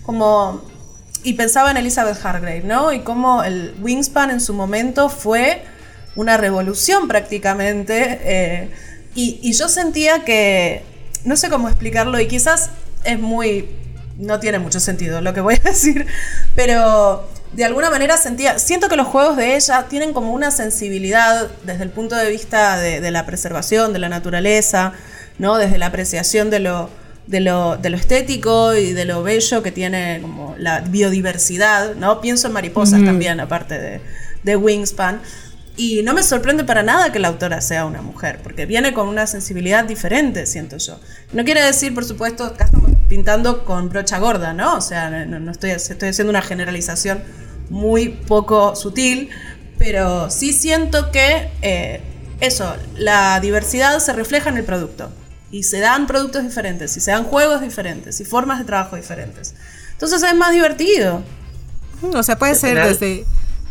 [0.03, 0.61] como...
[1.23, 2.91] Y pensaba en Elizabeth Hargrave, ¿no?
[2.93, 5.63] Y cómo el Wingspan en su momento fue
[6.15, 8.19] una revolución prácticamente.
[8.21, 8.71] eh,
[9.15, 10.83] y, y yo sentía que,
[11.25, 12.69] no sé cómo explicarlo, y quizás
[13.03, 13.69] es muy,
[14.17, 16.05] no tiene mucho sentido lo que voy a decir,
[16.55, 21.49] pero de alguna manera sentía, siento que los juegos de ella tienen como una sensibilidad
[21.63, 24.93] desde el punto de vista de, de la preservación, de la naturaleza,
[25.39, 25.57] ¿no?
[25.57, 26.89] Desde la apreciación de lo,
[27.27, 32.21] de lo, de lo estético y de lo bello que tiene como la biodiversidad, ¿no?
[32.21, 34.01] Pienso en mariposas también, aparte de,
[34.43, 35.21] de Wingspan.
[35.77, 39.07] Y no me sorprende para nada que la autora sea una mujer, porque viene con
[39.07, 40.99] una sensibilidad diferente, siento yo.
[41.33, 44.75] No quiere decir, por supuesto, acá estamos pintando con brocha gorda, ¿no?
[44.75, 47.23] O sea, no, no estoy, estoy haciendo una generalización
[47.69, 49.29] muy poco sutil,
[49.77, 52.01] pero sí siento que eh,
[52.39, 55.09] eso, la diversidad se refleja en el producto.
[55.51, 59.55] Y se dan productos diferentes, y se dan juegos diferentes, y formas de trabajo diferentes.
[59.91, 61.23] Entonces es más divertido.
[62.13, 63.25] o sea, puede ser desde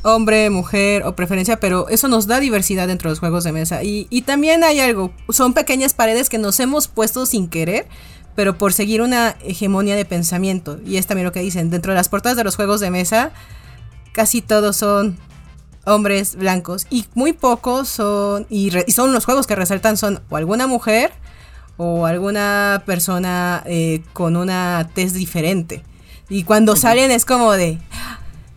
[0.04, 3.82] hombre, mujer o preferencia, pero eso nos da diversidad dentro de los juegos de mesa.
[3.82, 7.88] Y, y también hay algo, son pequeñas paredes que nos hemos puesto sin querer,
[8.36, 10.78] pero por seguir una hegemonía de pensamiento.
[10.86, 13.32] Y es también lo que dicen, dentro de las portadas de los juegos de mesa,
[14.12, 15.16] casi todos son
[15.86, 20.22] hombres blancos y muy pocos son, y, re- y son los juegos que resaltan son
[20.30, 21.12] o alguna mujer
[21.76, 25.82] o alguna persona eh, con una tez diferente.
[26.28, 27.78] Y cuando salen es como de...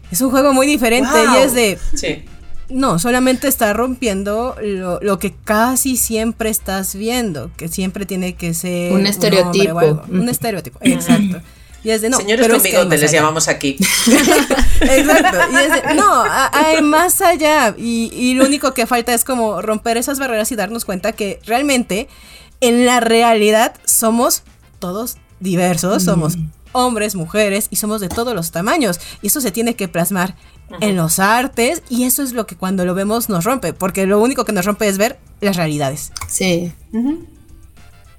[0.07, 1.77] "Ah, Es un juego muy diferente y es de...
[1.95, 2.23] Sí.
[2.69, 8.53] No, solamente está rompiendo lo, lo que casi siempre estás viendo, que siempre tiene que
[8.53, 9.79] ser Un estereotipo.
[9.79, 10.03] algo.
[10.09, 11.39] Un estereotipo, exacto.
[11.83, 13.19] Y es de no, Señores con bigote les allá.
[13.21, 13.77] llamamos aquí.
[14.81, 15.37] Exacto.
[15.51, 17.73] Y es de, no, hay más allá.
[17.77, 21.39] Y, y lo único que falta es como romper esas barreras y darnos cuenta que
[21.45, 22.07] realmente
[22.61, 24.43] en la realidad somos
[24.79, 26.37] todos diversos, somos
[26.73, 28.99] hombres, mujeres y somos de todos los tamaños.
[29.21, 30.35] Y eso se tiene que plasmar
[30.81, 34.19] en los artes y eso es lo que cuando lo vemos nos rompe, porque lo
[34.19, 36.11] único que nos rompe es ver las realidades.
[36.27, 36.71] Sí.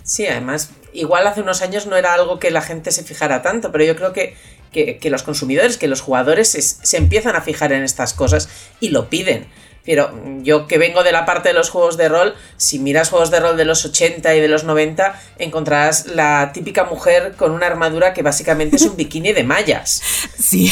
[0.03, 3.71] Sí, además, igual hace unos años no era algo que la gente se fijara tanto,
[3.73, 4.35] pero yo creo que,
[4.73, 8.49] que- que los consumidores, que los jugadores se, se empiezan a fijar en estas cosas
[8.81, 9.47] y lo piden.
[9.89, 13.09] Pero mm, yo que vengo de la parte de los juegos de rol, si miras
[13.09, 17.53] juegos de rol de los 80 y de los 90, encontrarás la típica mujer con
[17.53, 20.03] una armadura que básicamente es un bikini de mallas.
[20.39, 20.71] Sí.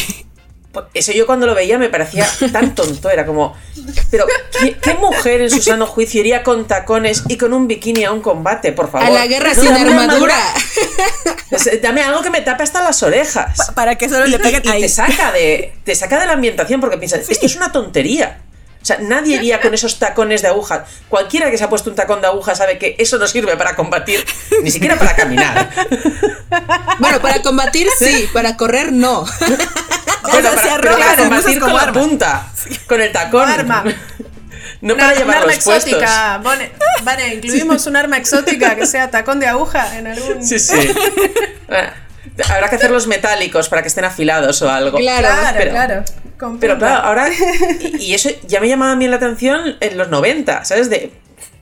[0.70, 3.57] Pues Eso yo cuando lo veía me parecía tan tonto, era como,
[4.11, 4.26] pero
[4.61, 8.12] ¿qué, qué mujer en su sano juicio iría con tacones y con un bikini a
[8.12, 9.07] un combate, por favor?
[9.07, 10.37] A la guerra No, sin armadura.
[11.50, 13.57] Es- Dame algo que me tape hasta las orejas.
[13.57, 14.81] Pa- para que solo le peguen y ahí.
[14.83, 18.40] te saca de te saca de la ambientación porque piensas, esto es una tontería.
[18.87, 20.85] O sea, nadie iría con esos tacones de aguja.
[21.09, 23.75] Cualquiera que se ha puesto un tacón de aguja sabe que eso no sirve para
[23.75, 24.25] combatir,
[24.62, 25.68] ni siquiera para caminar.
[27.01, 29.25] Bueno, para combatir sí, para correr no.
[30.22, 32.01] Bueno, sea, se para, arroja, pero para se combatir con la arma.
[32.01, 32.53] punta,
[32.87, 33.49] con el tacón.
[33.49, 33.85] Arma.
[34.81, 36.38] No Una- para llevar arma exótica.
[36.44, 36.70] Vale,
[37.03, 40.46] vale, incluimos un arma exótica que sea tacón de aguja en algún.
[40.46, 40.77] Sí, sí.
[42.49, 44.99] Habrá que hacerlos metálicos para que estén afilados o algo.
[44.99, 45.27] Claro.
[45.29, 46.05] Claro, pero- claro.
[46.61, 47.29] Pero claro, ahora.
[47.81, 50.90] Y, y eso ya me llamaba a mí la atención en los 90, ¿sabes?
[50.90, 51.12] De.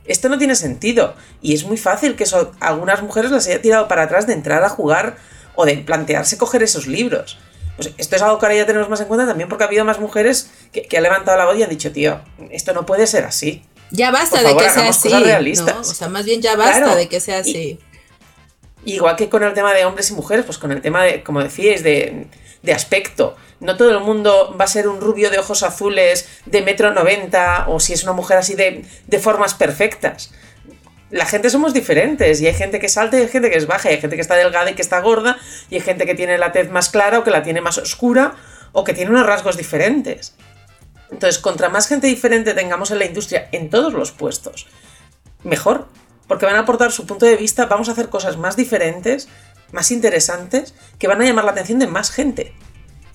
[0.07, 1.15] Esto no tiene sentido.
[1.41, 4.63] Y es muy fácil que eso algunas mujeres las haya tirado para atrás de entrar
[4.65, 5.17] a jugar
[5.55, 7.39] o de plantearse coger esos libros.
[7.77, 9.85] Pues esto es algo que ahora ya tenemos más en cuenta también porque ha habido
[9.85, 13.07] más mujeres que, que han levantado la voz y han dicho, tío, esto no puede
[13.07, 13.65] ser así.
[13.91, 15.09] Ya basta de que sea así.
[15.11, 15.81] ¿no?
[15.81, 16.97] O sea, más bien ya basta Claro.
[16.97, 17.79] de que sea Y- así.
[18.85, 21.43] Igual que con el tema de hombres y mujeres, pues con el tema de, como
[21.43, 22.27] decíais, de,
[22.63, 23.37] de aspecto.
[23.61, 27.65] No todo el mundo va a ser un rubio de ojos azules de metro noventa
[27.69, 30.33] o si es una mujer así de, de formas perfectas.
[31.11, 33.91] La gente somos diferentes y hay gente que salta y hay gente que es baja,
[33.91, 35.39] y hay gente que está delgada y que está gorda
[35.71, 38.35] y hay gente que tiene la tez más clara o que la tiene más oscura
[38.73, 40.35] o que tiene unos rasgos diferentes.
[41.11, 44.67] Entonces, contra más gente diferente tengamos en la industria en todos los puestos,
[45.45, 45.87] mejor,
[46.29, 49.29] porque van a aportar su punto de vista, vamos a hacer cosas más diferentes,
[49.73, 52.53] más interesantes, que van a llamar la atención de más gente.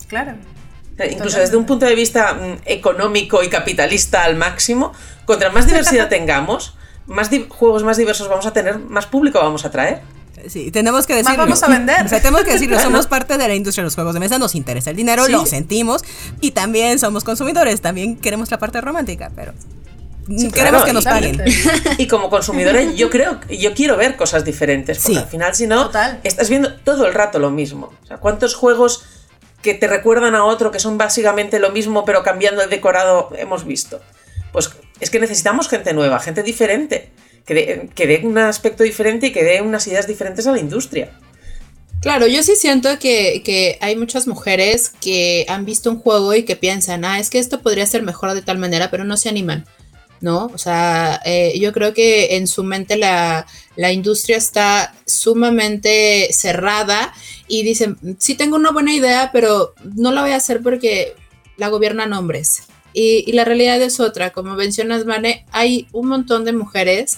[0.08, 0.32] Claro.
[0.32, 1.39] Eh, Incluso Totalmente.
[1.41, 4.91] desde un punto de vista mm, económico y capitalista al máximo,
[5.26, 6.76] contra más diversidad tengamos,
[7.08, 10.02] más di- juegos más diversos vamos a tener, más público vamos a traer.
[10.48, 11.38] Sí, tenemos que decirlo.
[11.38, 11.98] vamos a vender.
[12.06, 14.38] O sea, tenemos que decirlo, somos parte de la industria de los juegos de mesa,
[14.39, 15.32] nos interesa el dinero, Sí.
[15.32, 16.04] lo sentimos
[16.41, 19.54] y también somos consumidores, también queremos la parte romántica, pero
[20.37, 21.41] Sí, queremos claro, que nos paguen.
[21.97, 25.17] Y como consumidores, yo creo, yo quiero ver cosas diferentes, porque Sí.
[25.19, 26.19] al final, si no, Total.
[26.23, 27.91] estás viendo todo el rato lo mismo.
[28.03, 29.03] O sea, ¿cuántos juegos
[29.61, 33.65] que te recuerdan a otro, que son básicamente lo mismo, pero cambiando el decorado, hemos
[33.65, 34.01] visto?
[34.51, 37.09] Pues es que necesitamos gente nueva, gente diferente,
[37.45, 40.59] que dé que dé un aspecto diferente y que dé unas ideas diferentes a la
[40.59, 41.11] industria.
[42.01, 46.43] Claro, yo sí siento que, que hay muchas mujeres que han visto un juego y
[46.43, 49.27] que piensan, ah, es que esto podría ser mejor de tal manera, pero no se
[49.27, 49.65] animan,
[50.21, 50.45] ¿no?
[50.53, 57.13] O sea, eh, yo creo que en su mente la, la industria está sumamente cerrada
[57.47, 61.15] y dicen, sí tengo una buena idea, pero no la voy a hacer porque
[61.58, 62.63] la gobiernan hombres.
[62.93, 67.17] Y, la realidad es otra, como mencionas, Mane, hay un montón de mujeres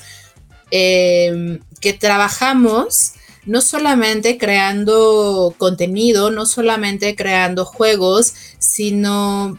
[0.70, 3.14] eh, que trabajamos
[3.46, 9.58] no solamente creando contenido, no solamente creando juegos, sino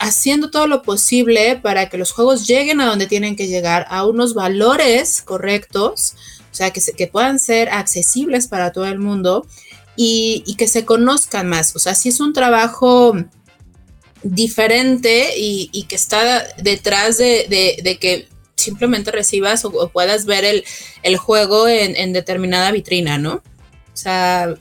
[0.00, 4.06] haciendo todo lo posible para que los juegos lleguen a donde tienen que llegar, a
[4.06, 6.16] unos valores correctos,
[6.50, 9.46] o sea, que, se- que puedan ser accesibles para todo el mundo
[9.96, 11.76] y, y que se conozcan más.
[11.76, 13.14] O sea, si es un trabajo
[14.22, 17.46] diferente y, y que está detrás de,
[17.82, 20.64] de- que simplemente recibas o, puedas ver el,
[21.02, 23.34] el juego en, en determinada vitrina, ¿no?
[23.92, 24.54] O sea,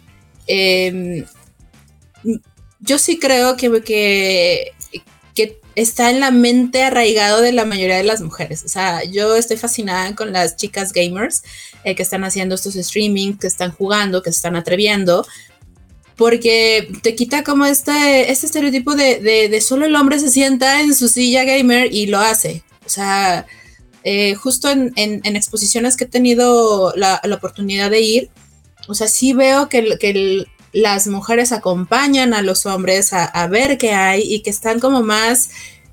[0.47, 1.25] em,
[2.80, 3.69] yo sí creo que,
[5.39, 8.63] que está en la mente arraigado de la mayoría de las mujeres.
[8.65, 11.43] O sea, yo estoy fascinada con las chicas gamers
[11.86, 15.25] eh, que están haciendo estos streamings, que están jugando, que se están atreviendo,
[16.17, 20.93] porque te quita como este, este estereotipo de, de, solo el hombre se sienta en
[20.93, 22.62] su silla gamer y lo hace.
[22.86, 23.45] O sea,
[24.04, 28.30] eh, justo en, en, exposiciones que he tenido la, oportunidad de ir,
[28.89, 33.91] o sea, sí veo que, que las mujeres acompañan a los hombres a, ver qué
[33.91, 35.49] hay y que están como más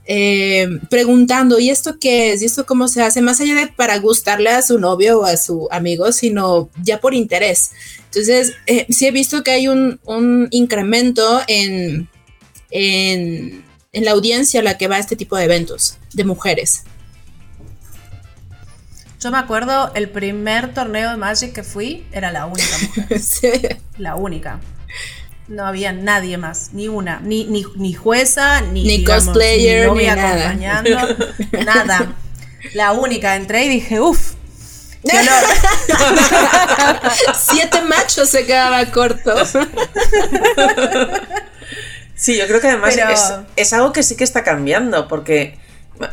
[0.07, 2.43] eh, preguntando, ¿y esto qué es?
[2.43, 3.23] ¿Y esto cómo se hace?
[3.23, 7.15] Más allá de para gustarle a su novio o a su amigo, sino ya por
[7.15, 7.73] interés.
[8.05, 12.09] Entonces, eh, sí he visto que hay un, un incremento en,
[12.71, 16.85] en, en la audiencia a la que va este tipo de eventos de mujeres.
[19.27, 23.19] Yo me acuerdo el primer torneo de Magic que fui, era la única mujer.
[23.19, 23.51] sí.
[23.99, 24.61] La única.
[25.49, 30.97] No había nadie más, ni una, ni, ni, ni jueza, ni, ni cosplayer, ni, acompañando,
[31.65, 32.15] nada.
[32.75, 34.35] La única, entré y dije, uff.
[37.35, 39.35] Siete machos se quedaba corto.
[42.15, 45.59] Sí, yo creo que además es, es algo que sí que está cambiando, porque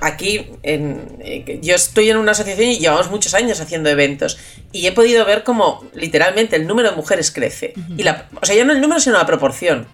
[0.02, 4.38] aquí en, eh, yo estoy en una asociación y llevamos muchos años haciendo eventos
[4.72, 7.74] y he podido ver como literalmente el número de mujeres crece.
[7.98, 9.88] y la, o sea, ya no el número, sino la proporción.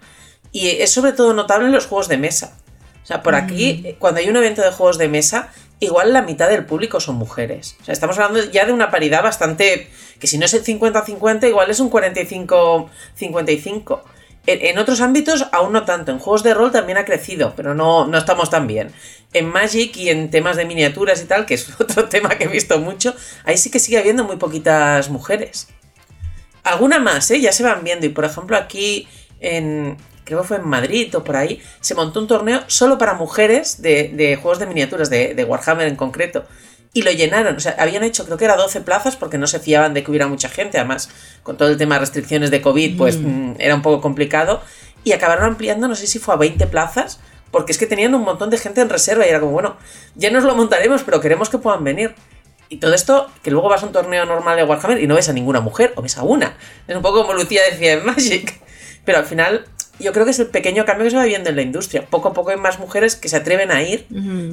[0.51, 2.57] Y es sobre todo notable en los juegos de mesa.
[3.03, 3.99] O sea, por aquí, mm.
[3.99, 7.77] cuando hay un evento de juegos de mesa, igual la mitad del público son mujeres.
[7.81, 9.89] O sea, estamos hablando ya de una paridad bastante...
[10.19, 14.01] que si no es el 50-50, igual es un 45-55.
[14.45, 16.11] En, otros ámbitos aún no tanto.
[16.11, 18.91] En juegos de rol también ha crecido, pero no, no estamos tan bien.
[19.33, 22.47] En Magic y en temas de miniaturas y tal, que es otro tema que he
[22.47, 23.15] visto mucho,
[23.45, 25.67] ahí sí que sigue habiendo muy poquitas mujeres.
[26.63, 27.39] Alguna más, ¿eh?
[27.39, 28.05] Ya se van viendo.
[28.05, 29.07] Y por ejemplo, aquí
[29.39, 29.97] en.
[30.23, 33.81] Creo que fue en Madrid o por ahí, se montó un torneo solo para mujeres
[33.81, 36.45] de, juegos de miniaturas, de, de Warhammer en concreto
[36.93, 37.55] y lo llenaron.
[37.55, 40.11] O sea, habían hecho, creo que era 12 plazas porque no se fiaban de que
[40.11, 40.77] hubiera mucha gente.
[40.77, 41.09] Además,
[41.43, 43.25] con todo el tema de restricciones de COVID, pues mm.
[43.25, 44.61] Mm, era un poco complicado.
[45.03, 47.19] Y acabaron ampliando, no sé si fue a 20 plazas,
[47.51, 49.77] porque es que tenían un montón de gente en reserva y era como, bueno,
[50.15, 52.15] ya nos lo montaremos, pero queremos que puedan venir.
[52.69, 55.27] Y todo esto, que luego vas a un torneo normal de Warhammer y no ves
[55.29, 56.55] a ninguna mujer, o ves a una.
[56.87, 58.59] Es un poco como Lucía decía en Magic.
[59.05, 59.65] Pero al final
[59.99, 62.05] yo creo que es el pequeño cambio que se va viendo en la industria.
[62.05, 64.05] Poco a poco hay más mujeres que se atreven a ir,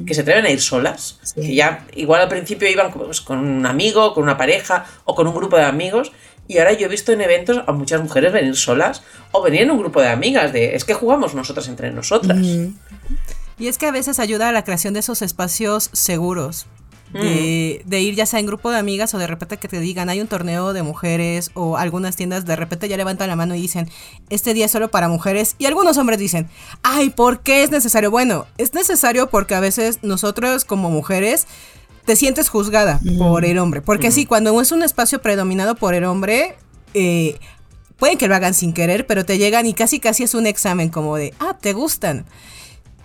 [0.05, 1.19] que se atreven a ir solas.
[1.35, 5.27] Que ya igual al principio iban pues, con un amigo, con una pareja o con
[5.27, 6.11] un grupo de amigos.
[6.47, 9.71] Y ahora yo he visto en eventos a muchas mujeres venir solas o venir en
[9.71, 10.53] un grupo de amigas.
[10.53, 12.39] De es que jugamos nosotras entre nosotras.
[13.59, 16.67] Y es que a veces ayuda a la creación de esos espacios seguros.
[17.13, 20.09] De, de, ir ya sea en grupo de amigas o de repente que te digan
[20.09, 23.61] hay un torneo de mujeres o algunas tiendas de repente ya levantan la mano y
[23.61, 23.89] dicen
[24.29, 26.49] este día es solo para mujeres y algunos hombres dicen
[26.83, 28.11] ay ¿por qué es necesario?
[28.11, 31.47] Bueno es necesario porque a veces nosotros como mujeres
[32.07, 33.81] te sientes juzgada por el hombre.
[33.81, 36.55] Porque sí cuando es un espacio predominado por el hombre
[36.93, 37.35] eh,
[37.97, 40.87] pueden que lo hagan sin querer pero te llegan y casi casi es un examen
[40.87, 42.25] como de ah te gustan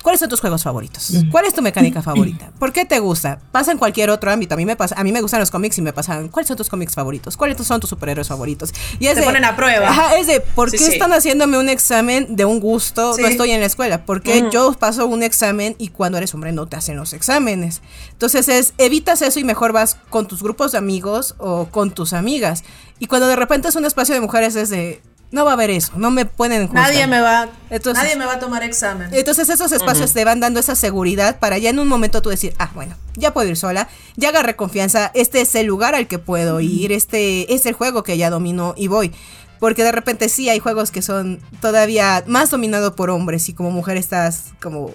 [0.03, 1.13] ¿Cuáles son tus juegos favoritos?
[1.31, 2.51] ¿Cuál es tu mecánica favorita?
[2.59, 3.39] ¿Por qué te gusta?
[3.53, 4.55] Pasa en cualquier otro ámbito.
[4.55, 6.57] A mí me pasa, a mí me gustan los cómics y me pasan, ¿cuáles son
[6.57, 7.37] tus cómics favoritos?
[7.37, 8.73] ¿Cuáles son tus superhéroes favoritos?
[8.99, 9.89] Y es Te ponen a prueba.
[9.89, 13.17] Ajá, es de, ¿por qué están haciéndome un examen de un gusto?
[13.17, 14.05] No estoy en la escuela.
[14.05, 17.81] Porque yo paso un examen y cuando eres hombre no te hacen los exámenes.
[18.11, 22.13] Entonces es, evitas eso y mejor vas con tus grupos de amigos o con tus
[22.13, 22.65] amigas.
[22.99, 25.01] Y cuando de repente es un espacio de mujeres es de,
[25.33, 26.85] no va a haber eso, no me pueden juzgar.
[26.85, 29.09] Nadie me va, nadie me va a tomar examen.
[29.13, 32.55] Entonces esos espacios te van dando esa seguridad para ya en un momento tú decir,
[32.59, 36.19] ah, bueno, ya puedo ir sola, ya agarré confianza, este es el lugar al que
[36.19, 39.11] puedo ir, este es el juego que ya domino y voy.
[39.59, 43.71] Porque de repente sí hay juegos que son todavía más dominados por hombres y como
[43.71, 44.93] mujer estás como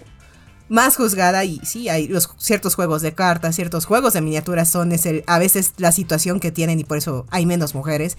[0.70, 4.94] más juzgada y sí, hay los ciertos juegos de cartas, ciertos juegos de miniaturas son
[5.26, 8.18] a veces la situación que tienen y por eso hay menos mujeres.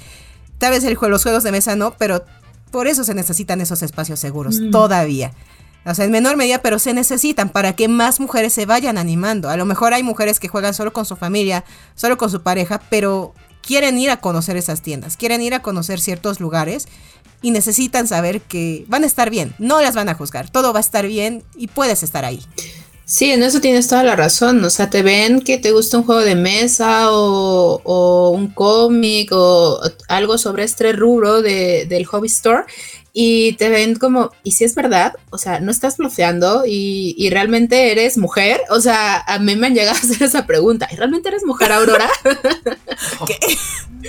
[0.59, 2.25] Tal vez el, los juegos de mesa no, pero
[2.71, 4.71] por eso se necesitan esos espacios seguros, mm.
[4.71, 5.33] todavía.
[5.85, 9.49] O sea, en menor medida, pero se necesitan para que más mujeres se vayan animando.
[9.49, 12.83] A lo mejor hay mujeres que juegan solo con su familia, solo con su pareja,
[12.91, 16.89] pero quieren ir a conocer esas tiendas, quieren ir a conocer ciertos lugares
[17.43, 20.81] y necesitan saber que van a estar bien, no las van a juzgar, todo va
[20.81, 22.43] a estar bien y puedes estar ahí.
[23.09, 24.63] Sí, en eso tienes toda la razón.
[24.63, 29.81] O sea, te ven que te gusta un juego de mesa o, un cómic o
[30.09, 32.65] algo sobre este rubro de, del hobby store
[33.15, 35.15] y te ven como, ¿y si es verdad?
[35.31, 38.61] O sea, no estás bloqueando y, y, realmente eres mujer.
[38.69, 40.87] O sea, a mí me han llegado a hacer esa pregunta.
[40.93, 42.11] ¿Y realmente eres mujer, Aurora?
[43.27, 43.39] ¿Qué?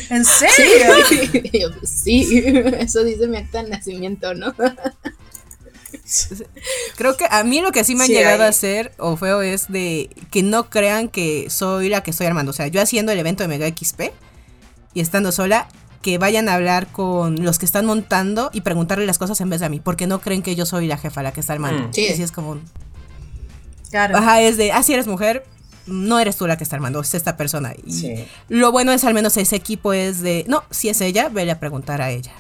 [0.09, 0.95] ¿En serio?
[1.83, 2.43] Sí, sí,
[2.79, 4.53] eso dice mi acta de nacimiento, ¿no?
[6.95, 9.71] Creo que a mí lo que sí me han llegado a hacer, o feo, es
[9.71, 12.49] de que no crean que soy la que estoy armando.
[12.51, 14.11] O sea, yo haciendo el evento de Mega XP
[14.93, 15.67] y estando sola,
[16.01, 19.59] que vayan a hablar con los que están montando y preguntarle las cosas en vez
[19.59, 21.89] de a mí, porque no creen que yo soy la jefa la que está armando.
[21.89, 21.93] Mm.
[21.93, 22.07] Sí.
[22.07, 22.57] Así es como.
[23.89, 24.17] Claro.
[24.17, 25.45] Ajá, es de, ah, si eres mujer,
[25.87, 27.73] no eres tú la que está armando, es esta persona.
[27.85, 28.25] Y Sí.
[28.47, 31.59] lo bueno es al menos ese equipo es de, no, si es ella, vele a
[31.59, 32.31] preguntar a ella.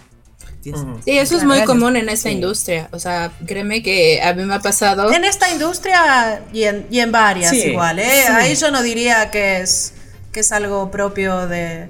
[0.75, 0.85] Sí.
[1.05, 1.67] Sí, eso es muy gracias.
[1.67, 2.35] común en esta Sí.
[2.35, 2.87] industria.
[2.91, 5.11] O sea, créeme que a mí me ha pasado.
[5.13, 7.61] En esta industria y en, y en varias Sí.
[7.69, 8.27] igual, ¿eh?
[8.31, 9.93] Ahí yo no diría que es,
[10.31, 11.87] que es algo propio de,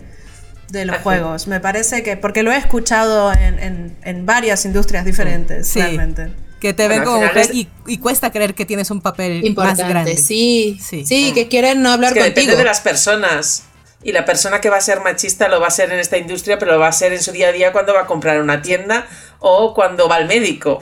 [0.70, 1.04] de los Ajá.
[1.04, 1.48] juegos.
[1.48, 5.80] Me parece que, porque lo he escuchado en, en- en varias industrias diferentes, Sí.
[5.82, 6.32] realmente.
[6.60, 9.82] Que te Bueno, ven como mujer y, y cuesta creer que tienes un papel Importante,
[9.84, 10.18] más grande.
[10.18, 11.06] sí, Sí.
[11.06, 12.42] sí, que quieren no hablar Es que contigo.
[12.48, 13.64] depende de las personas.
[14.02, 16.58] Y la persona que va a ser machista lo va a ser en esta industria,
[16.58, 18.62] pero lo va a ser en su día a día cuando va a comprar una
[18.62, 19.08] tienda
[19.40, 20.80] o cuando va al médico.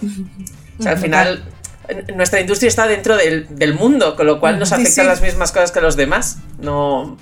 [0.79, 1.43] O sea, al final,
[2.15, 5.09] nuestra industria está dentro del, del mundo, con lo cual nos afectan sí.
[5.09, 6.37] las mismas cosas que los demás.
[6.59, 7.17] No,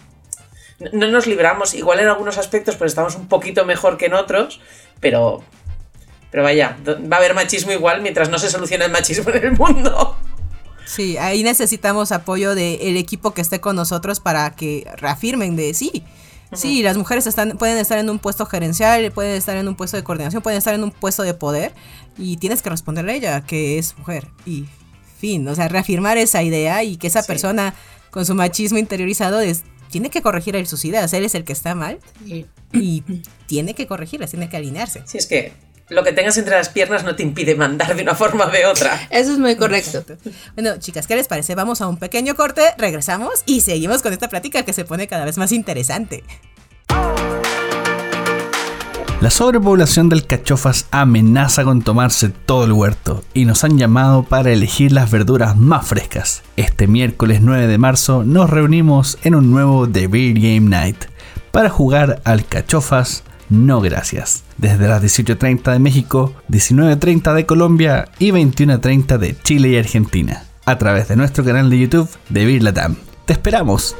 [0.91, 1.74] no nos libramos.
[1.74, 4.60] Igual en algunos aspectos, pues estamos un poquito mejor que en otros,
[5.00, 5.43] pero.
[6.32, 9.52] Pero vaya, va a haber machismo igual mientras no se solucione el machismo en el
[9.54, 10.18] mundo.
[10.86, 16.04] Sí, ahí necesitamos apoyo del equipo que esté con nosotros para que reafirmen de sí.
[16.54, 19.98] Sí, las mujeres están, pueden estar en un puesto gerencial, pueden estar en un puesto
[19.98, 21.74] de coordinación, pueden estar en un puesto de poder
[22.18, 24.28] y tienes que responderle a ella que es mujer.
[24.46, 24.66] Y
[25.20, 27.28] fin, o sea, reafirmar esa idea y que esa Sí.
[27.28, 27.74] persona
[28.12, 31.12] con su machismo interiorizado es, tiene que corregir sus ideas.
[31.14, 32.46] Él es el que está mal Sí.
[32.74, 33.04] y
[33.48, 35.02] tiene que corregirlas, tiene que alinearse.
[35.06, 35.52] Si es que
[35.90, 38.66] lo que tengas entre las piernas no te impide mandar de una forma o de
[38.66, 39.08] otra.
[39.10, 40.04] Eso es muy correcto.
[40.56, 41.54] Bueno, chicas, ¿qué les parece?
[41.54, 45.26] Vamos a un pequeño corte, regresamos y seguimos con esta plática que se pone cada
[45.26, 46.24] vez más interesante.
[49.22, 54.52] La sobrepoblación del cachofas amenaza con tomarse todo el huerto y nos han llamado para
[54.52, 56.44] elegir las verduras más frescas.
[56.58, 61.06] Este miércoles 9 de marzo nos reunimos en un nuevo The Beer Game Night
[61.52, 64.43] para jugar al cachofas no gracias.
[64.58, 70.43] Desde las 18.30 de México, 19.30 de Colombia y 21.30 de Chile y Argentina.
[70.66, 72.96] A través de nuestro canal de YouTube de Beer Latam.
[73.26, 73.96] ¡Te esperamos!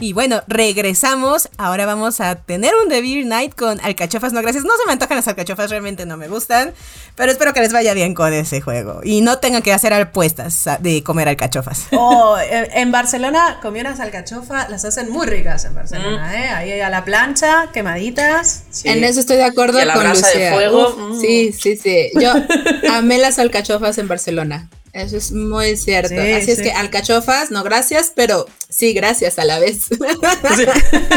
[0.00, 1.48] Y bueno, regresamos.
[1.58, 4.32] Ahora vamos a tener un The Beer Night con alcachofas.
[4.32, 4.64] No, gracias.
[4.64, 6.72] No se me antojan las alcachofas, realmente no me gustan.
[7.14, 9.00] Pero espero que les vaya bien con ese juego.
[9.04, 11.86] Y no tengan que hacer apuestas de comer alcachofas.
[11.92, 16.48] O en, en Barcelona comí unas alcachofas, las hacen muy ricas en Barcelona, ¿eh?
[16.48, 18.64] Ahí a la plancha, quemaditas.
[18.70, 18.88] Sí.
[18.88, 21.20] En eso estoy de acuerdo Y a la con brasa de fuego, Uf, mm.
[21.20, 22.10] Sí, sí, sí.
[22.18, 22.32] Yo
[22.90, 24.68] amé las alcachofas en Barcelona.
[24.92, 26.08] Eso es muy cierto.
[26.08, 29.86] Sí, Así es que alcachofas, no gracias, pero sí, gracias a la vez.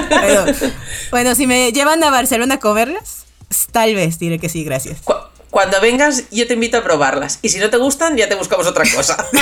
[0.09, 0.45] Pero,
[1.11, 3.25] bueno, si me llevan a Barcelona a comerlas,
[3.71, 5.01] tal vez diré que sí, gracias.
[5.03, 5.13] Cu-
[5.49, 7.39] Cuando vengas, yo te invito a probarlas.
[7.41, 9.17] Y si no te gustan, ya te buscamos otra cosa.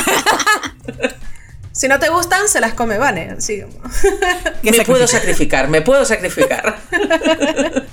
[1.73, 2.97] Si no te gustan, se las come.
[4.61, 6.77] ¿Qué me puedo sacrificar, me puedo sacrificar.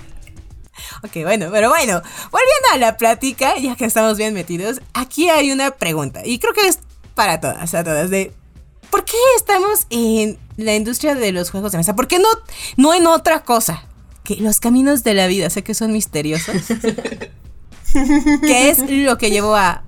[1.05, 5.53] Ok, bueno, pero bueno, volviendo a la plática, ya que estamos bien metidos, aquí hay
[5.53, 6.81] una pregunta, y creo que es
[7.15, 8.33] para todas, a todas, de
[8.91, 11.95] ¿por qué estamos en la industria de los juegos de mesa?
[11.95, 12.29] ¿Por qué no,
[12.77, 13.85] no en otra cosa?
[14.25, 16.57] Que los caminos de la vida, sé que son misteriosos.
[17.93, 19.83] ¿Qué es lo que llevó a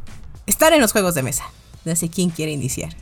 [0.46, 1.44] estar en los juegos de mesa?
[1.84, 2.94] No sé quién quiere iniciar.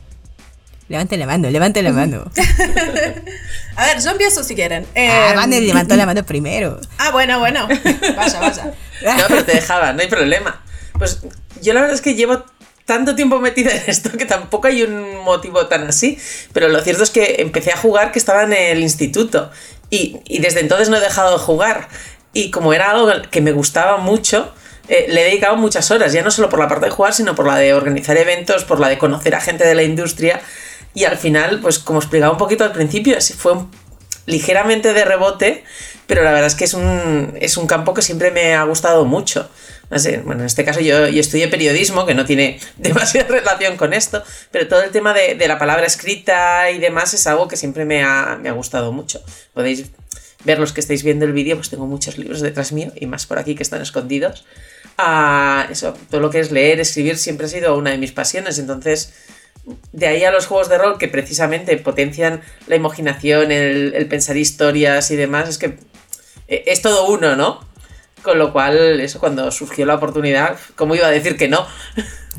[0.89, 2.31] Levante la mano, levante la mano.
[3.75, 4.85] A ver, yo empiezo si quieren.
[4.95, 6.79] Ah, Eh, Vane levantó la mano primero.
[6.97, 7.67] Ah, bueno, bueno.
[8.17, 8.73] Vaya, vaya.
[9.03, 10.61] No, pero te dejaba, no hay problema.
[10.97, 11.21] Pues
[11.61, 12.43] yo la verdad es que llevo
[12.85, 16.17] tanto tiempo metida en esto que tampoco hay un motivo tan así.
[16.53, 19.51] Pero lo cierto es que empecé a jugar que estaba en el instituto.
[19.91, 21.87] Y, y desde entonces no he dejado de jugar.
[22.33, 24.53] Y como era algo que me gustaba mucho,
[24.87, 27.33] eh, le he dedicado muchas horas, ya no solo por la parte de jugar, sino
[27.35, 30.41] por la de organizar eventos, por la de conocer a gente de la industria.
[30.93, 33.71] Y al final, pues como explicaba un poquito al principio, fue un-
[34.25, 35.63] ligeramente de rebote,
[36.07, 39.05] pero la verdad es que es un, es un campo que siempre me ha gustado
[39.05, 39.49] mucho.
[40.23, 44.23] Bueno, en este caso yo, yo estudié periodismo, que no tiene demasiada relación con esto,
[44.51, 47.85] pero todo el tema de, de la palabra escrita y demás es algo que siempre
[47.85, 49.23] me ha, me ha gustado mucho.
[49.53, 49.85] Podéis
[50.45, 53.25] ver los que estáis viendo el vídeo, pues tengo muchos libros detrás mío y más
[53.25, 54.45] por aquí que están escondidos.
[54.97, 58.59] Ah, eso, todo lo que es leer, escribir siempre ha sido una de mis pasiones,
[58.59, 59.11] entonces
[59.91, 64.37] de ahí a los juegos de rol que precisamente potencian la imaginación, el, el pensar
[64.37, 65.77] historias y demás, es que
[66.47, 67.67] eh, es todo uno, ¿no?
[68.23, 71.65] Con lo cual, eso cuando surgió la oportunidad, ¿cómo iba a decir que no?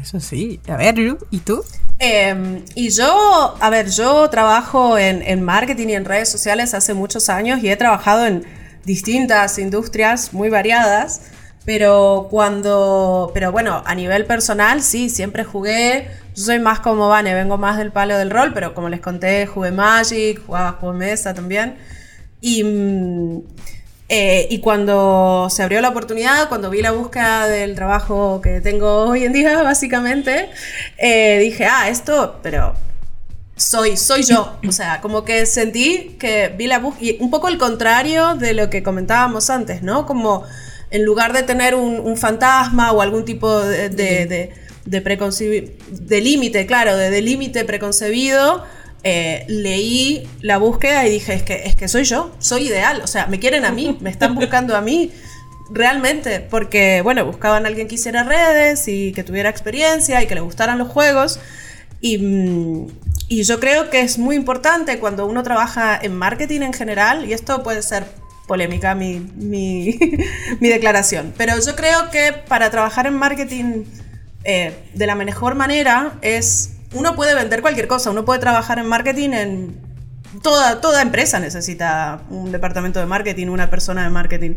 [0.02, 0.60] Eso sí.
[0.68, 1.64] A ver, Lu, ¿y tú?
[1.98, 6.94] Eh, y yo, a ver, yo trabajo en, en marketing y en redes sociales hace
[6.94, 8.44] muchos años y he trabajado en
[8.84, 11.22] distintas industrias muy variadas,
[11.64, 17.34] pero cuando, pero bueno, a nivel personal sí, siempre jugué, yo soy más como Vane,
[17.34, 20.98] vengo más del palo del rol, pero como les conté, jugué Magic, jugaba juego de
[20.98, 21.76] mesa también,
[22.40, 23.42] y, mm,
[24.12, 29.04] Eh, y cuando se abrió la oportunidad, cuando vi la búsqueda del trabajo que tengo
[29.04, 30.50] hoy en día, básicamente,
[30.98, 32.74] eh, dije, ah, esto, pero
[33.56, 34.58] soy, soy yo.
[34.68, 38.70] O sea, como que sentí que vi la búsqueda, un poco el contrario de lo
[38.70, 40.06] que comentábamos antes, ¿no?
[40.06, 40.44] Como
[40.90, 44.52] en lugar de tener un, fantasma o algún tipo de, de,
[44.84, 48.64] de, preconcebido, de límite, claro, de límite preconcebido,
[49.02, 53.06] eh, leí la búsqueda y dije, es que, es que soy yo, soy ideal, o
[53.06, 55.10] sea, me quieren a mí, me están buscando a mí,
[55.70, 60.34] realmente, porque, bueno, buscaban a alguien que hiciera redes y que tuviera experiencia y que
[60.34, 61.40] le gustaran los juegos.
[62.02, 62.88] Y, mm,
[63.28, 67.32] y yo creo que es muy importante cuando uno trabaja en marketing en general, y
[67.32, 68.04] esto puede ser
[68.50, 73.84] polémica mi, mi, declaración, pero yo creo que para trabajar en marketing
[74.42, 78.86] eh, de la mejor manera es uno puede vender cualquier cosa, uno puede trabajar en
[78.86, 79.90] marketing en...
[80.42, 84.56] Toda, toda empresa necesita un departamento de marketing, una persona de marketing.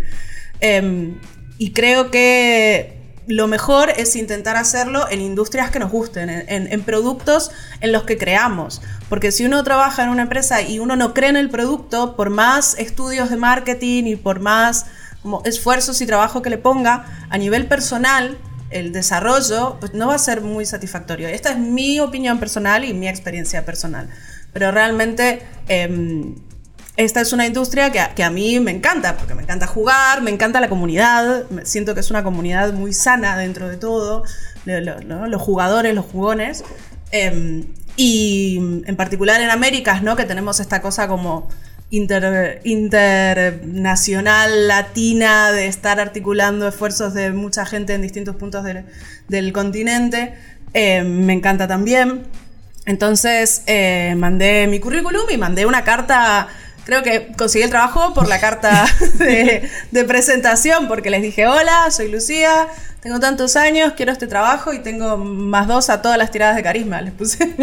[0.60, 1.20] Em,
[1.60, 7.51] y creo que lo mejor es intentar hacerlo en industrias que nos gusten, en, productos
[7.82, 8.82] en los que creamos.
[9.09, 12.30] Porque si uno trabaja en una empresa y uno no cree en el producto, por
[12.30, 14.88] más estudios de marketing y por más
[15.45, 18.38] esfuerzos y trabajo que le ponga, a nivel personal,
[18.69, 21.28] el desarrollo pues, no va a ser muy satisfactorio.
[21.28, 24.09] Esta es mi opinión personal y mi experiencia personal.
[24.51, 26.36] Pero realmente em,
[26.96, 30.62] esta es una industria que a, mí me encanta, porque me encanta jugar, me encanta
[30.62, 34.24] la comunidad, siento que es una comunidad muy sana dentro de todo,
[34.66, 36.64] los jugadores, los jugones.
[37.12, 37.66] Em,
[37.96, 40.16] y en particular en Américas, ¿no?
[40.16, 41.50] que tenemos esta cosa como
[41.89, 48.66] internacional latina de estar articulando esfuerzos de mucha gente en distintos puntos
[49.28, 50.34] del continente.
[50.74, 52.24] Eh, me encanta también.
[52.86, 56.48] Entonces eh, mandé mi currículum y mandé una carta.
[56.86, 58.86] Creo que conseguí el trabajo por la carta
[59.20, 62.68] de, presentación, porque les dije: Hola, soy Lucía,
[63.02, 66.64] tengo tantos años, quiero este trabajo y tengo más dos a todas las tiradas de
[66.64, 67.02] carisma.
[67.02, 67.54] Les puse.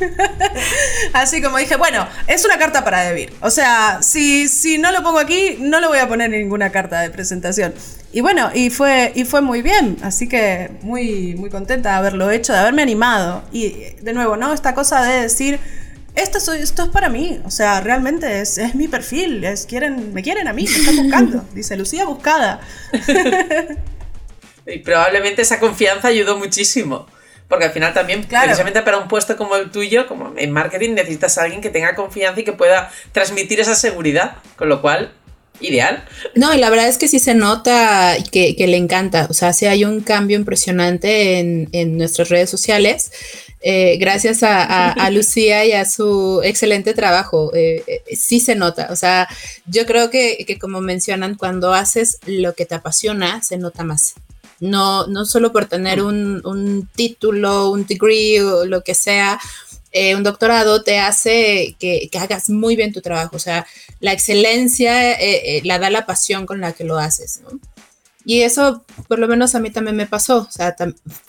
[1.12, 3.32] Así como dije, bueno, es una carta para Debir.
[3.40, 6.70] O sea, si, si no lo pongo aquí, no lo voy a poner en ninguna
[6.70, 7.74] carta de presentación.
[8.12, 9.96] Y bueno, y fue, y fue muy bien.
[10.02, 13.42] Así que muy, muy contenta de haberlo hecho, de haberme animado.
[13.52, 14.52] Y de nuevo, ¿no?
[14.52, 15.60] Esta cosa de decir,
[16.14, 17.40] esto, soy, esto es para mí.
[17.44, 19.44] O sea, realmente es, es mi perfil.
[19.44, 21.44] Es, quieren, me quieren a mí, me están buscando.
[21.54, 22.60] Dice Lucía buscada.
[24.66, 27.06] y probablemente esa confianza ayudó muchísimo.
[27.48, 31.36] Porque al final también, precisamente para un puesto como el tuyo, como en marketing, necesitas
[31.36, 34.36] a alguien que tenga confianza y que pueda transmitir esa seguridad.
[34.54, 35.12] Con lo cual,
[35.60, 36.04] ideal.
[36.34, 39.26] No, y la verdad es que sí se nota que, que le encanta.
[39.30, 43.10] O sea, sí hay un cambio impresionante en, en nuestras redes sociales.
[43.62, 47.52] Eh, gracias a, a, Lucía y a su excelente trabajo.
[47.54, 48.88] Eh, eh, sí se nota.
[48.90, 49.28] O sea,
[49.66, 54.14] yo creo que, que, como mencionan, cuando haces lo que te apasiona, se nota más.
[54.60, 59.40] No, no solo por tener un, título, un degree o lo que sea,
[59.92, 63.36] eh, un doctorado te hace que, hagas muy bien tu trabajo.
[63.36, 63.66] O sea,
[64.00, 67.40] la excelencia eh, eh, la da la pasión con la que lo haces,
[68.24, 70.38] Y eso, por lo menos a mí también me pasó.
[70.48, 70.76] O sea,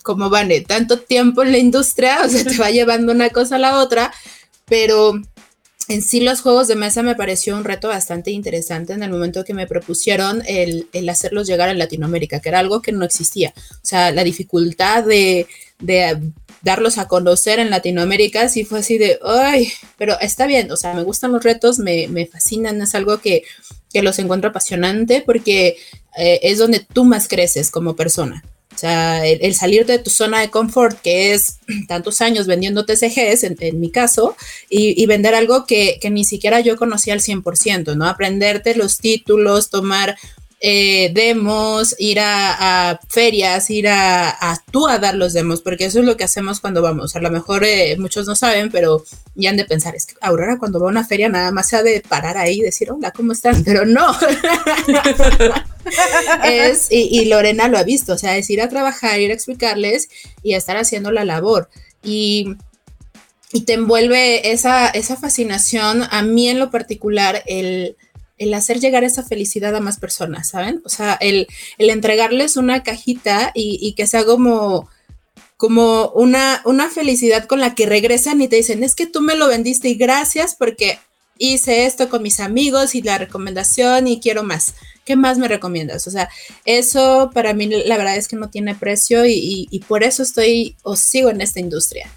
[0.04, 3.60] como vale, tanto tiempo en la industria, o sea, te va llevando una cosa a
[3.60, 4.14] la otra,
[4.66, 5.20] pero
[5.88, 9.44] en sí los juegos de mesa me pareció un reto bastante interesante en el momento
[9.44, 13.54] que me propusieron el, hacerlos llegar a Latinoamérica, que era algo que no existía.
[13.58, 15.48] O sea, la dificultad de,
[16.62, 20.94] darlos a conocer en Latinoamérica sí fue así de, ay, pero está bien, o sea,
[20.94, 23.44] me gustan los retos, me, fascinan, es algo que,
[23.94, 25.78] los encuentro apasionante porque
[26.18, 28.42] eh, es donde tú más creces como persona.
[28.74, 31.58] O sea, el, salir de tu zona de confort, que es
[31.90, 34.38] tantos años vendiendo TCGs, en, mi caso,
[34.70, 38.08] y, vender algo que, que, ni siquiera yo conocía al 100%, ¿no?
[38.08, 40.18] Aprenderte los títulos, tomar
[40.64, 46.00] eh, demos, ir a, ferias, ir a, a, tú a dar los demos, porque eso
[46.00, 47.16] es lo que hacemos cuando vamos.
[47.16, 49.04] A lo mejor eh, muchos no saben, pero
[49.34, 51.78] ya han de pensar, es que Aurora cuando va a una feria nada más se
[51.78, 53.64] ha de parar ahí y decir, hola, ¿cómo están?
[53.66, 54.16] Pero no.
[56.46, 60.10] es, y, Lorena lo ha visto, o sea, es ir a trabajar, ir a explicarles
[60.44, 61.70] y estar haciendo la labor.
[62.04, 62.56] Y
[63.54, 66.04] y te envuelve esa, esa fascinación.
[66.10, 67.98] A mí en lo particular, el,
[68.42, 70.82] el hacer llegar esa felicidad a más personas, ¿saben?
[70.84, 74.90] O sea, el, entregarles una cajita y, que sea como,
[75.58, 79.36] como una, una felicidad con la que regresan y te dicen, es que tú me
[79.36, 80.98] lo vendiste y gracias porque
[81.38, 84.74] hice esto con mis amigos y la recomendación y quiero más.
[85.06, 86.08] ¿Qué más me recomiendas?
[86.08, 86.28] O sea,
[86.66, 90.76] eso para mí la verdad es que no tiene precio y, y por eso estoy
[90.82, 92.12] o sigo en esta industria.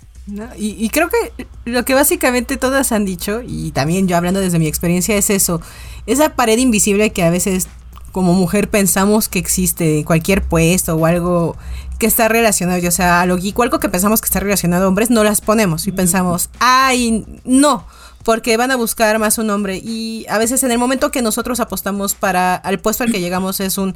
[0.57, 4.67] Y, creo que lo que básicamente todas han dicho, y también yo hablando desde mi
[4.67, 5.61] experiencia, es eso,
[6.07, 7.69] esa pared invisible que a veces
[8.11, 11.57] como mujer pensamos que existe en cualquier puesto o algo
[11.99, 14.89] que está relacionado, ya sea a lo geek algo que pensamos que está relacionado a
[14.89, 17.87] hombres, no las ponemos y pensamos, ay, no,
[18.23, 19.77] porque van a buscar más un hombre.
[19.77, 23.61] Y a veces en el momento que nosotros apostamos para al puesto al que llegamos
[23.61, 23.95] es un...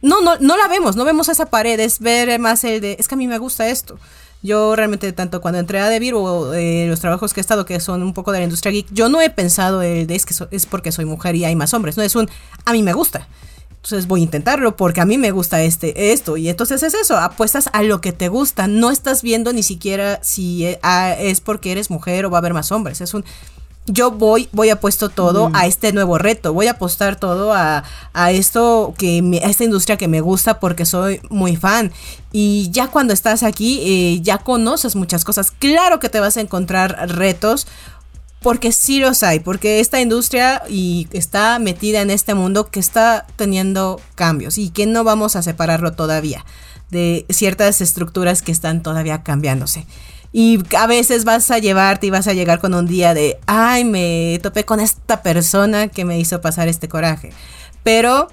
[0.00, 3.08] No, no, no la vemos, no vemos esa pared, es ver más el de, es
[3.08, 3.98] que a mí me gusta esto.
[4.44, 7.80] Yo realmente, tanto cuando entré a Devir o eh, los trabajos que he estado, que
[7.80, 10.66] son un poco de la industria geek, yo no he pensado de es que es
[10.66, 11.96] porque soy mujer y hay más hombres.
[11.96, 12.28] No, es un
[12.66, 13.26] a mí me gusta.
[13.70, 16.36] Entonces voy a intentarlo porque a mí me gusta este, esto.
[16.36, 18.66] Y entonces es eso, apuestas a lo que te gusta.
[18.66, 22.40] No estás viendo ni siquiera si eh, ah, es porque eres mujer o va a
[22.40, 23.00] haber más hombres.
[23.00, 23.24] Es un
[23.86, 28.30] yo voy, voy apuesto todo a este nuevo reto, voy a apostar todo a, a
[28.30, 31.92] esto que a esta industria que me gusta porque soy muy fan.
[32.32, 35.50] Y ya cuando estás aquí, eh, ya conoces muchas cosas.
[35.50, 37.66] Claro que te vas a encontrar retos,
[38.44, 43.26] porque sí los hay, porque esta industria y está metida en este mundo que está
[43.36, 46.44] teniendo cambios y que no vamos a separarlo todavía
[46.90, 49.86] de ciertas estructuras que están todavía cambiándose.
[50.36, 53.84] Y a veces vas a llevarte y vas a llegar con un día de, ay,
[53.84, 57.30] me topé con esta persona que me hizo pasar este coraje.
[57.84, 58.26] Pero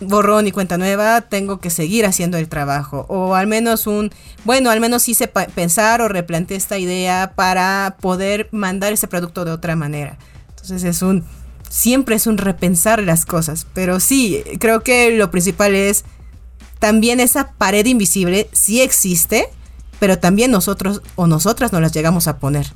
[0.00, 3.06] borrón y cuenta nueva, tengo que seguir haciendo el trabajo.
[3.08, 4.10] O al menos un,
[4.42, 9.52] bueno, al menos hice pensar o replanteé esta idea para poder mandar ese producto de
[9.52, 10.18] otra manera.
[10.48, 11.24] Entonces es un,
[11.68, 13.68] siempre es un repensar las cosas.
[13.74, 16.04] Pero sí, creo que lo principal es
[16.80, 19.48] también esa pared invisible, sí existe
[20.04, 22.66] pero también nosotros o nosotras nos las llegamos a poner.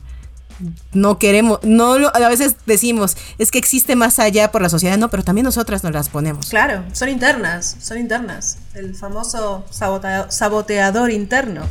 [0.95, 5.11] No queremos, no a veces decimos, es que existe más allá por la sociedad, no,
[5.11, 6.49] pero también nosotras nos las ponemos.
[6.49, 8.57] Claro, son internas, son internas.
[8.73, 11.65] El famoso saboteador interno,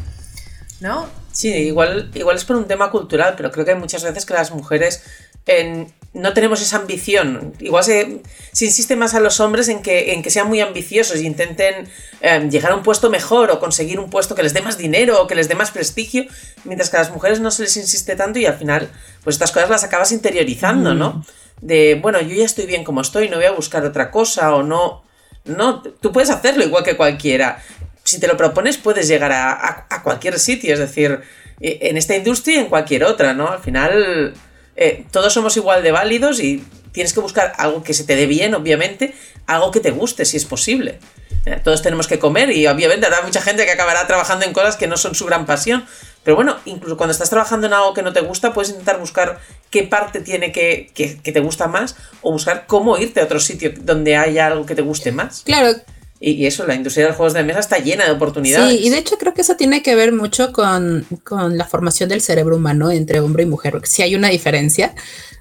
[0.80, 1.08] ¿no?
[1.32, 4.36] Sí, igual, igual es por un tema cultural, pero creo que hay muchas veces que
[4.36, 5.02] las mujeres
[5.48, 7.54] en, no tenemos esa ambición.
[7.60, 8.22] Igual se,
[8.60, 11.88] insiste más a los hombres en que, en que sean muy ambiciosos e intenten
[12.22, 15.22] em, llegar a un puesto mejor o conseguir un puesto que les dé más dinero
[15.22, 16.26] o que les dé más prestigio,
[16.64, 18.90] mientras que a las mujeres no se les insiste tanto y al final,
[19.24, 21.14] pues estas cosas las acabas interiorizando, ¿no?
[21.14, 21.24] Mm.
[21.62, 24.64] De, bueno, yo ya estoy bien como estoy, no voy a buscar otra cosa o
[24.64, 25.04] no.
[25.46, 27.64] No, tú puedes hacerlo igual que cualquiera.
[28.04, 31.22] Si te lo propones, puedes llegar a, a cualquier sitio, es decir,
[31.60, 33.50] e, en esta industria y en cualquier otra, ¿no?
[33.50, 34.34] Al final
[34.78, 38.28] eh, todos somos igual de válidos y tienes que buscar algo que se te dé
[38.28, 39.14] bien, obviamente,
[39.48, 41.00] algo que te guste, si es posible.
[41.46, 44.76] Eh, todos tenemos que comer y obviamente habrá mucha gente que acabará trabajando en cosas
[44.76, 45.86] que no son su gran pasión.
[46.24, 49.40] Pero bueno, incluso cuando estás trabajando en algo que no te gusta, puedes intentar buscar
[49.70, 53.74] qué parte tiene que, que, te gusta más o buscar cómo irte a otro sitio
[53.80, 55.44] donde haya algo que te guste más.
[55.44, 55.80] Claro,
[56.20, 58.72] y, eso, la industria de los juegos de mesa está llena de oportunidades.
[58.72, 62.22] Sí, y de hecho creo que eso tiene que ver mucho con, la formación del
[62.22, 64.96] cerebro humano entre hombre y mujer, porque sí hay una diferencia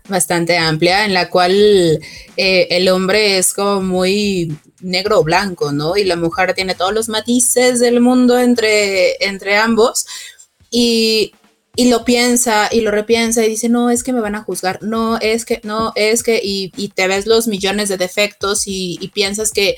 [0.08, 1.54] bastante amplia en la cual
[2.36, 5.96] eh, el hombre es como muy negro o blanco, ¿no?
[5.96, 10.06] Y la mujer tiene todos los matices del mundo entre, entre ambos.
[10.70, 11.32] Y,
[11.78, 15.18] lo piensa y lo repiensa y dice, no, es que me van a juzgar, no,
[15.18, 19.76] es que, no, es que, y, te ves los millones de defectos y piensas que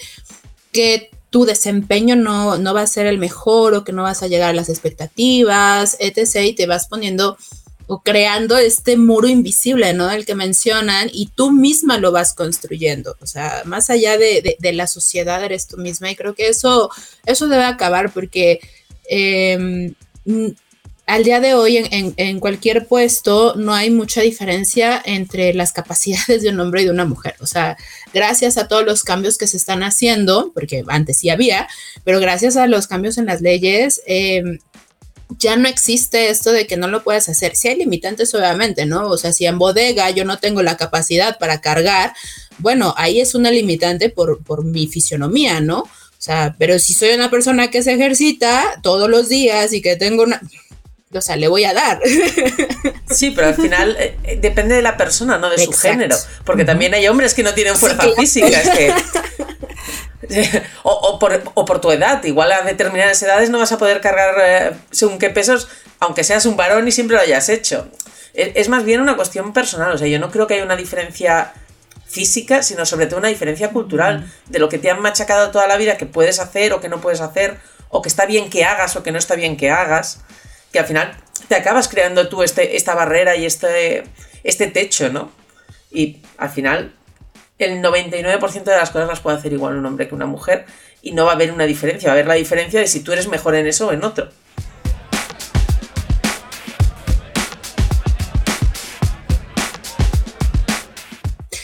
[0.72, 4.28] que tu desempeño no, no, va a ser el mejor o que no vas a
[4.28, 6.36] llegar a las expectativas, etc.
[6.44, 7.36] Y te vas poniendo
[7.88, 10.10] o creando este muro invisible, ¿no?
[10.10, 13.16] El que mencionan y tú misma lo vas construyendo.
[13.20, 16.90] O sea, más allá de, la sociedad eres tú misma y creo que eso,
[17.24, 18.60] eso debe acabar porque
[19.08, 19.94] em,
[21.09, 26.50] al día de hoy en, cualquier puesto no hay mucha diferencia entre las capacidades de
[26.50, 27.34] un hombre y de una mujer.
[27.40, 27.78] O sea,
[28.12, 31.66] gracias a todos los cambios que se están haciendo, porque antes sí había,
[32.04, 34.59] pero gracias a los cambios en las leyes, em,
[35.38, 37.56] ya no existe esto de que no lo puedas hacer.
[37.56, 39.09] Si hay limitantes, obviamente, ¿no?
[39.09, 42.12] O sea, si en bodega yo no tengo la capacidad para cargar,
[42.59, 45.80] bueno, ahí es una limitante por, por mi fisionomía, ¿no?
[45.80, 49.96] O sea, pero si soy una persona que se ejercita todos los días y que
[49.96, 50.42] tengo una
[51.14, 52.00] o sea, le voy a dar.
[53.11, 56.14] Sí, pero al final eh, eh, depende de la persona, no de su género.
[56.44, 58.61] Porque también hay hombres que no tienen fuerza física.
[60.82, 62.22] o, por, tu edad.
[62.24, 65.68] Igual a determinadas edades no vas a poder cargar eh, según qué pesos,
[66.00, 67.88] aunque seas un varón y siempre lo hayas hecho.
[68.34, 69.92] Es, es más bien una cuestión personal.
[69.92, 71.54] O sea, yo no creo que haya una diferencia
[72.06, 75.78] física, sino sobre todo una diferencia cultural de lo que te han machacado toda la
[75.78, 77.56] vida que puedes hacer o que no puedes hacer,
[77.88, 80.20] o que está bien que hagas o que no está bien que hagas
[80.72, 81.16] que al final
[81.48, 84.04] te acabas creando tú este, esta barrera y este,
[84.44, 85.30] este techo, ¿no?
[85.90, 86.94] Y al final
[87.58, 90.66] el 99% de las cosas las puede hacer igual un hombre que una mujer
[91.02, 93.12] y no va a haber una diferencia, va a haber la diferencia de si tú
[93.12, 94.28] eres mejor en eso o en otro.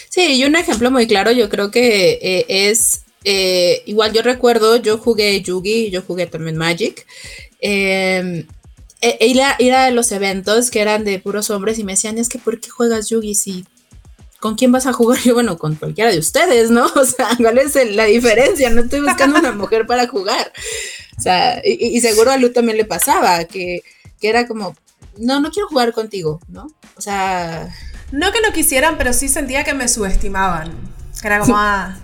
[0.08, 4.76] Sí, y un ejemplo muy claro yo creo que eh, es, eh, igual yo recuerdo,
[4.76, 7.04] yo jugué Yugi, yo jugué también Magic,
[7.60, 8.46] eh,
[9.20, 12.28] ir, a, ir a los eventos que eran de puros hombres y me decían, es
[12.28, 13.64] que ¿por qué juegas Yugi si
[14.44, 15.18] ¿con quién vas a jugar?
[15.24, 16.86] Yo, bueno, con cualquiera de ustedes, ¿no?
[16.94, 18.68] O sea, ¿cuál es la diferencia?
[18.68, 20.52] No estoy buscando una mujer para jugar.
[21.16, 23.82] O sea, y, y seguro a Lu también le pasaba, que,
[24.20, 24.76] que, era como,
[25.16, 26.66] no, no quiero jugar contigo, ¿no?
[26.96, 27.74] O sea...
[28.12, 30.72] No que no quisieran, pero sí sentía que me subestimaban.
[31.22, 31.96] Era como, ah,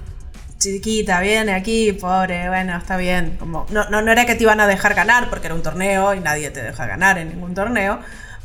[0.61, 3.37] chiquita, viene aquí, pobre, bueno, está bien.
[3.41, 6.15] Como, no, no, no era que te iban a dejar ganar, porque era un torneo
[6.15, 7.99] y nadie te deja ganar en ningún torneo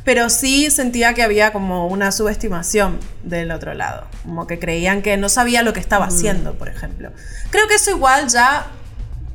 [0.06, 5.16] pero sí sentía que había como una subestimación del otro lado, como que creían que
[5.16, 7.10] no sabía lo que estaba haciendo, por ejemplo.
[7.50, 8.68] Creo que eso igual ya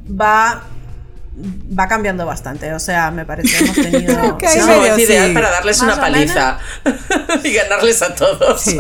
[0.10, 0.64] va
[1.78, 5.52] va cambiando bastante, o sea, me parece que hemos tenido sí, no, es ideal para
[5.52, 6.60] darles una paliza
[7.44, 8.62] y ganarles a todos.
[8.62, 8.80] Sí.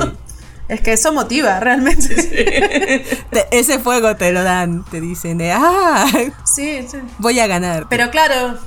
[0.71, 2.21] Es que eso motiva, realmente.
[2.21, 2.45] Sí.
[3.51, 6.05] Ese fuego te lo dan, te dicen de, ah,
[6.45, 6.97] sí, sí.
[7.17, 7.87] voy a ganar.
[7.89, 8.57] Pero claro,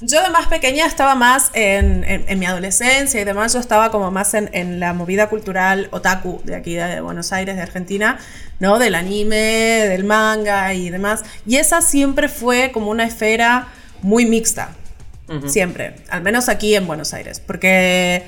[0.00, 3.92] yo de más pequeña estaba más en, en, en, mi adolescencia y demás, yo estaba
[3.92, 8.18] como más en, en, la movida cultural otaku de aquí de Buenos Aires, de Argentina,
[8.58, 8.80] ¿no?
[8.80, 11.22] Del anime, del manga y demás.
[11.46, 13.68] Y esa siempre fue como una esfera
[14.02, 14.70] muy mixta,
[15.28, 15.48] uh -huh.
[15.48, 18.24] siempre, al menos aquí en Buenos Aires, porque,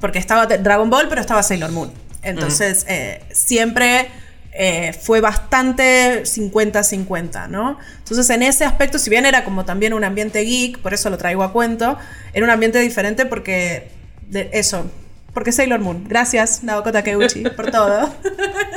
[0.00, 2.09] porque estaba Dragon Ball, pero estaba Sailor Moon.
[2.22, 4.08] Entonces, eh, siempre
[4.52, 7.78] eh, fue bastante 50-50, ¿no?
[7.98, 11.18] Entonces en ese aspecto, si bien era como también un ambiente geek, por eso lo
[11.18, 11.96] traigo a cuento,
[12.32, 13.88] era un ambiente diferente porque
[14.32, 14.90] eso,
[15.32, 16.04] porque Sailor Moon.
[16.08, 18.12] Gracias, Naoko Takeuchi, por todo.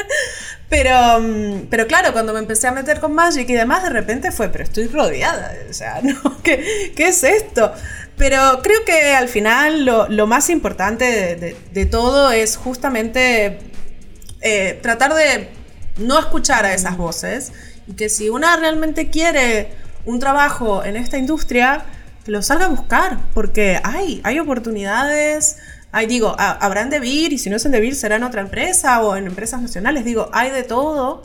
[0.70, 4.32] pero, mm, pero claro, cuando me empecé a meter con Magic y demás, de repente
[4.32, 6.42] fue, pero estoy rodeada, o sea, ¿no?
[6.44, 7.74] ¿Qué, qué es esto?
[8.18, 13.60] Pero creo que al final lo, lo más importante de, de, de, todo es justamente
[14.42, 15.50] eh, tratar de
[15.98, 17.54] no escuchar a esas voces
[17.88, 19.70] y que si una realmente quiere
[20.06, 21.86] un trabajo en esta industria,
[22.26, 25.58] que lo salga a buscar, porque hay, hay oportunidades,
[25.92, 29.02] hay, digo, habrán de vir y si no es en Debir será en otra empresa
[29.02, 31.22] o en empresas nacionales, digo, hay de todo,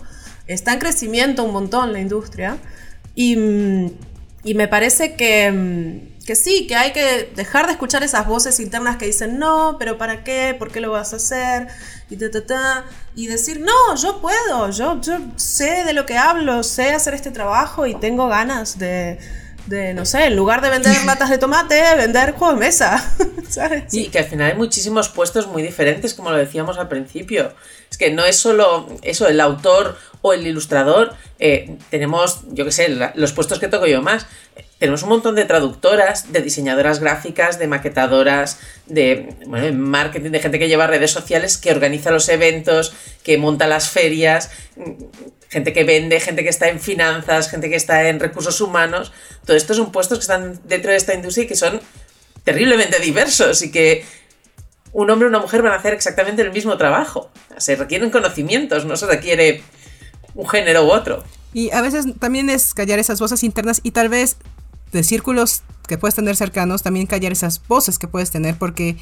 [0.47, 2.59] está en crecimiento un montón la industria
[3.15, 3.37] y,
[4.45, 8.99] y me parece que, que sí, que hay que dejar de escuchar esas voces internas
[8.99, 10.55] que dicen, no, pero ¿para qué?
[10.59, 11.69] ¿Por qué lo vas a hacer?
[12.11, 12.85] y, ta, ta, ta,
[13.17, 17.31] y decir, no, yo puedo, yo, yo sé de lo que hablo, sé hacer este
[17.31, 19.19] trabajo y tengo ganas de,
[19.69, 23.03] de no sé, en lugar de vender latas de tomate, vender juegos de mesa.
[23.49, 23.85] ¿sabes?
[23.89, 27.55] Sí, que al final hay muchísimos puestos muy diferentes, como lo decíamos al principio.
[27.91, 31.15] Es que no es solo eso, el autor o el ilustrador.
[31.39, 34.27] Eh, tenemos, yo qué sé, los puestos que toco yo más.
[34.79, 39.35] Tenemos un montón de traductoras, de diseñadoras gráficas, de maquetadoras, de
[39.75, 42.93] marketing, de gente que lleva redes sociales, que organiza los eventos,
[43.25, 44.51] que monta las ferias,
[45.49, 49.13] gente que vende, gente que está en finanzas, gente que está en recursos humanos.
[49.45, 51.81] Todo esto son puestos que están dentro de esta industria y que son
[52.45, 54.05] terriblemente diversos y que
[54.93, 57.31] un hombre y una mujer van a hacer exactamente el mismo trabajo.
[57.57, 59.63] Se requieren conocimientos, no se requiere
[60.39, 61.23] un género u otro.
[61.53, 64.37] Y a veces también es callar esas voces internas y tal vez
[64.93, 68.97] de círculos que puedes tener cercanos, también callar esas voces que puedes tener porque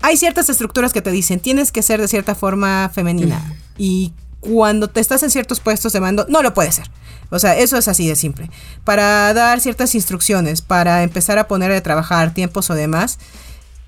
[0.00, 4.88] hay ciertas estructuras que te dicen tienes que ser de cierta forma femenina y cuando
[4.88, 6.90] te estás en ciertos puestos de mando no lo puedes ser.
[7.28, 8.50] O sea, eso es así de simple.
[8.82, 13.18] Para dar ciertas instrucciones, para empezar a poner a trabajar tiempos o demás,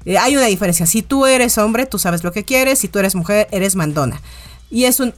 [0.04, 0.86] eh, hay una diferencia.
[0.86, 2.78] Si tú eres hombre, tú sabes lo que quieres.
[2.78, 4.20] Si tú eres mujer, eres mandona.
[4.70, 5.12] Y es un...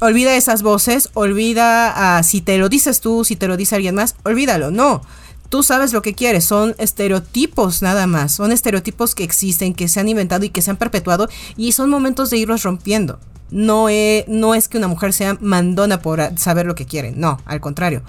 [0.00, 3.94] Olvida esas voces, olvida uh, si te lo dices tú, si te lo dice alguien
[3.94, 4.70] más, olvídalo.
[4.70, 5.02] No,
[5.50, 10.00] tú sabes lo que quieres, son estereotipos nada más, son estereotipos que existen, que se
[10.00, 13.20] han inventado y que se han perpetuado y son momentos de irlos rompiendo.
[13.50, 17.42] No, es, no es que una mujer sea mandona por saber lo que quiere, no,
[17.44, 18.02] al contrario.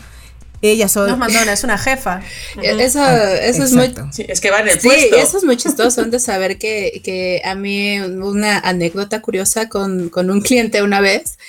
[0.62, 1.08] Ella son...
[1.08, 2.22] No es mandona, es una jefa.
[2.62, 3.94] Eso, ah, eso es muy...
[4.12, 5.16] Sí, es que va en el sí, puesto.
[5.18, 10.30] eso es muy chistoso de saber que, que a mí una anécdota curiosa con, con
[10.30, 11.40] un cliente una vez,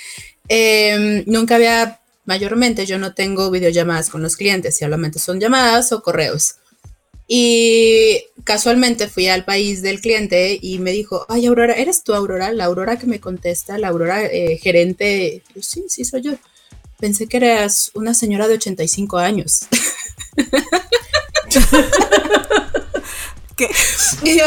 [0.49, 6.01] eh, nunca había mayormente yo no tengo videollamadas con los clientes, solamente son llamadas o
[6.01, 6.55] correos.
[7.27, 12.51] Y casualmente fui al país del cliente y me dijo, ay Aurora, ¿eres tú Aurora?
[12.51, 15.41] La Aurora que me contesta, la Aurora eh, gerente.
[15.55, 16.33] Yo, sí, sí, soy yo.
[16.99, 19.67] Pensé que eras una señora de 85 años.
[23.55, 23.69] ¿Qué?
[24.23, 24.45] Y yo,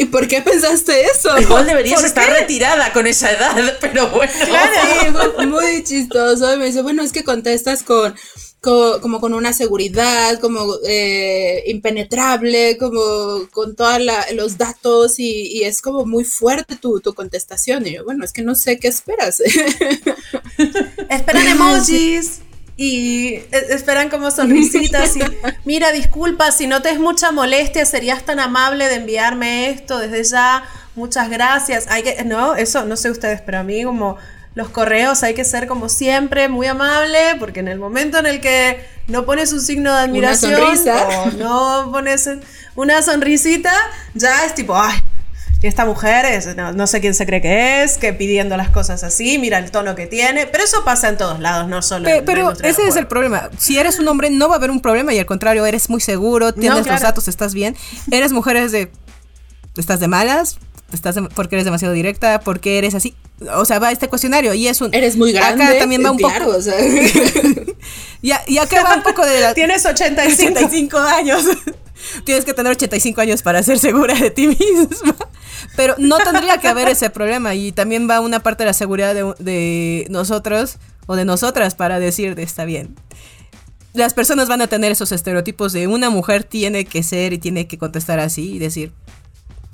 [0.00, 1.36] ¿Y por qué pensaste eso?
[1.40, 2.40] Igual deberías estar qué?
[2.40, 4.32] retirada con esa edad, pero bueno.
[4.46, 4.72] Claro,
[5.40, 6.54] sí, muy chistoso.
[6.54, 8.14] Y me dice, bueno, es que contestas con
[8.60, 14.00] como con una seguridad, como eh, impenetrable, como con todos
[14.34, 17.86] los datos y, es como muy fuerte tu, tu, contestación.
[17.86, 19.40] Y yo, bueno, es que no sé qué esperas.
[21.08, 22.40] Esperan emojis
[22.80, 25.20] y e, esperan como sonrisitas y
[25.64, 30.22] mira, disculpa, si no te es mucha molestia, serías tan amable de enviarme esto desde
[30.24, 30.62] ya.
[30.94, 31.86] Muchas gracias.
[31.88, 34.16] Hay que, no, eso no sé ustedes, pero a mí como
[34.54, 38.40] los correos hay que ser como siempre muy amable, porque en el momento en el
[38.40, 42.30] que no pones un signo de admiración o no pones
[42.76, 43.72] una sonrisita,
[44.14, 44.98] ya es tipo, ay,
[45.62, 49.38] esta mujer es, no, sé quién se cree que es, que pidiendo las cosas así,
[49.38, 52.52] mira el tono que tiene, pero eso pasa en todos lados, no solo en Pero
[52.62, 53.50] ese es el problema.
[53.58, 56.00] Si eres un hombre no va a haber un problema y al contrario, eres muy
[56.00, 57.76] seguro, tienes los datos, estás bien.
[58.10, 58.90] Eres mujer, es de
[59.76, 60.58] estás de malas,
[60.92, 63.14] estás porque eres demasiado directa, porque eres así.
[63.54, 64.92] O sea, va este cuestionario y es un...
[64.92, 65.64] Eres muy grande.
[65.64, 66.50] Acá también va un poco...
[66.56, 66.74] O sea.
[68.22, 69.40] y, acá va un poco de...
[69.40, 70.52] La, Tienes 85.
[70.52, 71.44] 85 años.
[72.24, 75.16] Tienes que tener 85 años para ser segura de ti misma.
[75.76, 79.14] Pero no tendría que haber ese problema y también va una parte de la seguridad
[79.14, 82.96] de, de nosotros o de nosotras para decir, está bien.
[83.94, 87.66] Las personas van a tener esos estereotipos de una mujer tiene que ser y tiene
[87.66, 88.92] que contestar así y decir,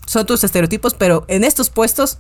[0.07, 2.19] son tus estereotipos, pero en estos puestos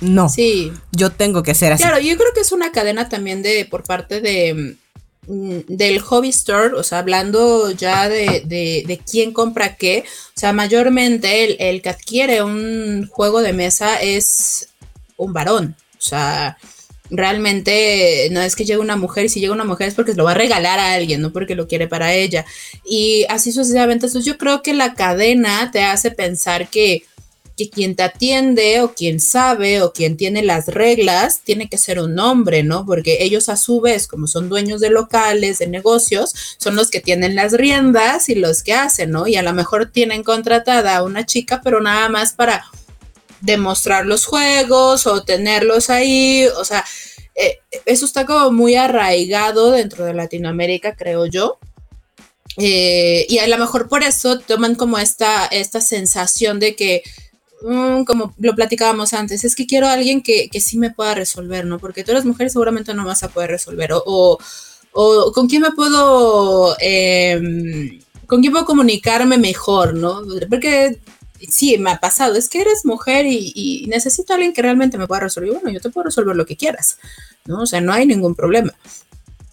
[0.00, 0.28] no.
[0.28, 0.72] Sí.
[0.92, 1.82] Yo tengo que ser así.
[1.82, 4.76] Claro, yo creo que es una cadena también de por parte de
[5.26, 10.04] del hobby store, o sea, hablando ya de, de, quién compra qué,
[10.36, 14.70] o sea, mayormente el, el, que adquiere un juego de mesa es
[15.16, 16.58] un varón, o sea,
[17.12, 20.24] realmente no es que llegue una mujer y si llega una mujer es porque lo
[20.24, 22.44] va a regalar a alguien, no porque lo quiere para ella.
[22.84, 27.04] Y así sucesivamente, entonces yo creo que la cadena te hace pensar que
[27.56, 32.00] que quien te atiende o quien sabe o quien tiene las reglas tiene que ser
[32.00, 32.86] un hombre, ¿no?
[32.86, 37.00] Porque ellos a su vez, como son dueños de locales, de negocios, son los que
[37.00, 39.26] tienen las riendas y los que hacen, ¿no?
[39.26, 42.64] Y a lo mejor tienen contratada a una chica, pero nada más para
[43.40, 46.84] demostrar los juegos o tenerlos ahí, o sea,
[47.34, 51.58] eh, eso está como muy arraigado dentro de Latinoamérica, creo yo.
[52.58, 57.02] Eh, y a lo mejor por eso toman como esta, esta sensación de que
[57.64, 61.14] Mm, como lo platicábamos antes, es que quiero a alguien que, que, sí me pueda
[61.14, 61.78] resolver, ¿no?
[61.78, 63.92] Porque tú eres mujer seguramente no vas a poder resolver.
[63.92, 64.38] O,
[64.92, 70.22] o, con quién me puedo, em, con quién puedo comunicarme mejor, ¿no?
[70.50, 70.98] Porque
[71.48, 75.06] sí, me ha pasado, es que eres mujer y, necesito a alguien que realmente me
[75.06, 75.52] pueda resolver.
[75.52, 76.98] Bueno, yo te puedo resolver lo que quieras,
[77.46, 77.62] ¿no?
[77.62, 78.74] O sea, no hay ningún problema.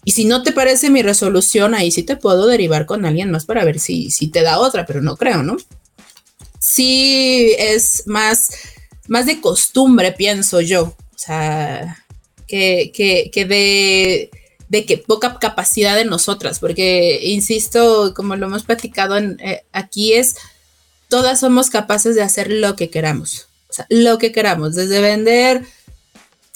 [0.04, 3.44] Y si no te parece mi resolución, ahí sí te puedo derivar con alguien más
[3.44, 5.56] para ver si, si te da otra, pero no creo, ¿no?
[6.70, 8.50] Sí es más,
[9.08, 10.96] más de costumbre, pienso yo.
[11.14, 12.04] O sea,
[12.46, 14.30] que, que, de,
[14.68, 20.36] de, que poca capacidad de nosotras, porque, insisto, como lo hemos platicado eh, aquí, es
[21.08, 23.48] todas somos capaces de hacer lo que queramos.
[23.68, 25.64] O sea, lo que queramos, desde vender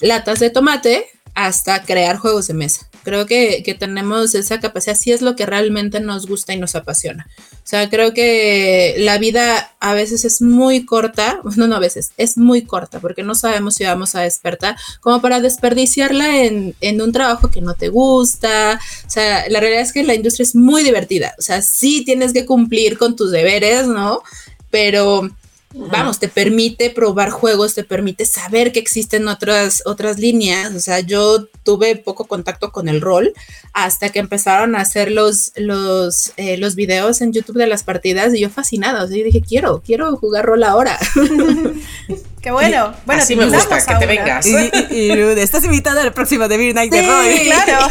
[0.00, 2.88] latas de tomate hasta crear juegos de mesa.
[3.04, 7.28] Creo que, tenemos esa capacidad, si es lo que realmente nos gusta y nos apasiona.
[7.52, 12.12] O sea, creo que la vida a veces es muy corta, no, no a veces,
[12.16, 17.02] es muy corta, porque no sabemos si vamos a despertar, como para desperdiciarla en, en
[17.02, 18.80] un trabajo que no te gusta.
[19.06, 21.34] O sea, la realidad es que la industria es muy divertida.
[21.38, 24.22] O sea, sí tienes que cumplir con tus deberes, ¿no?
[24.70, 25.30] Pero
[25.74, 30.74] vamos, te permite probar juegos, te permite saber que existen otras, otras líneas.
[30.74, 33.32] O sea, yo tuve poco contacto con el rol
[33.72, 38.34] hasta que empezaron a hacer los, los, eh, los videos en YouTube de las partidas
[38.34, 39.04] y yo fascinada.
[39.04, 40.98] O sea, yo dije, quiero, quiero jugar rol ahora.
[42.40, 42.94] Qué bueno.
[43.06, 44.46] Bueno, Así me gusta, que te vengas.
[44.46, 45.10] Y,
[45.40, 47.24] estás invitada al próximo The Beer Night de Rol.
[47.44, 47.88] claro.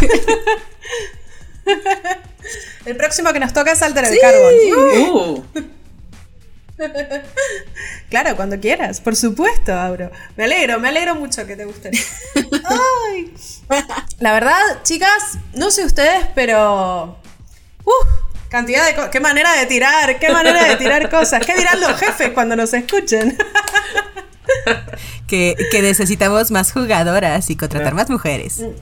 [2.85, 4.53] el próximo que nos toca es Alter el Carbon.
[5.09, 5.43] Uh.
[8.09, 10.11] claro, cuando quieras, por supuesto, Auro.
[10.35, 11.91] Me alegro, me alegro mucho que te guste.
[14.19, 17.17] La verdad, chicas, no sé ustedes, pero.
[18.49, 21.45] cantidad de qué manera de tirar, qué manera de tirar cosas.
[21.45, 23.37] ¿Qué dirán los jefes cuando nos escuchen?
[25.27, 28.61] que, necesitamos más jugadoras y contratar más mujeres.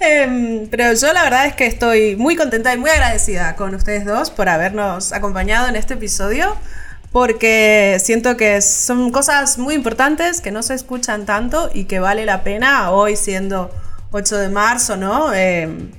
[0.00, 4.04] Em, pero yo la verdad es que estoy muy contenta y muy agradecida con ustedes
[4.04, 6.56] dos por habernos acompañado en este episodio.
[7.12, 12.26] Porque siento que son cosas muy importantes que no se escuchan tanto y que vale
[12.26, 13.70] la pena hoy siendo
[14.10, 15.32] 8 de marzo, ¿no?
[15.32, 15.90] Em,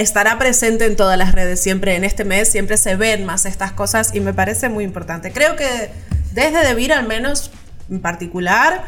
[0.00, 3.72] estará presente en todas las redes siempre en este mes, siempre se ven más estas
[3.72, 5.32] cosas y me parece muy importante.
[5.32, 5.90] Creo que
[6.32, 7.50] desde Debir al menos
[7.90, 8.84] en particular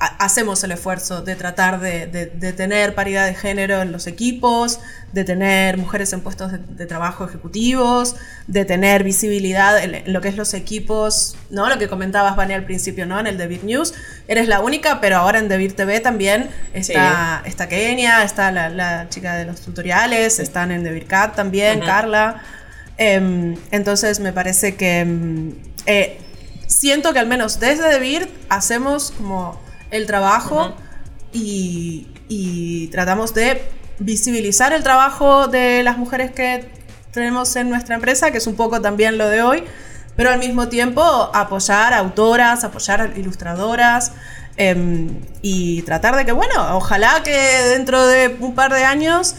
[0.00, 2.06] hacemos el esfuerzo de tratar de,
[2.56, 4.80] tener paridad de género en los equipos,
[5.12, 10.36] de tener mujeres en puestos de, trabajo ejecutivos, de tener visibilidad en, lo que es
[10.36, 11.68] los equipos, ¿no?
[11.68, 13.20] Lo que comentabas, Vani, al principio, ¿no?
[13.20, 13.92] En el Debir News.
[14.26, 19.36] Eres la única, pero ahora en Debir TV también está, está Kenia, está la, chica
[19.36, 22.42] de los tutoriales, están en Debir Cat también, Carla.
[22.96, 25.00] Em, entonces me parece que...
[25.00, 26.18] Em, eh,
[26.66, 29.58] siento que al menos desde Debir hacemos como
[29.90, 30.74] el trabajo
[31.32, 32.06] y,
[32.92, 33.62] tratamos de
[33.98, 36.68] visibilizar el trabajo de las mujeres que
[37.12, 39.64] tenemos en nuestra empresa, que es un poco también lo de hoy,
[40.16, 44.12] pero al mismo tiempo apoyar a autoras, apoyar a ilustradoras
[44.56, 47.36] em, y tratar de que, bueno, ojalá que
[47.68, 49.34] dentro de un par de años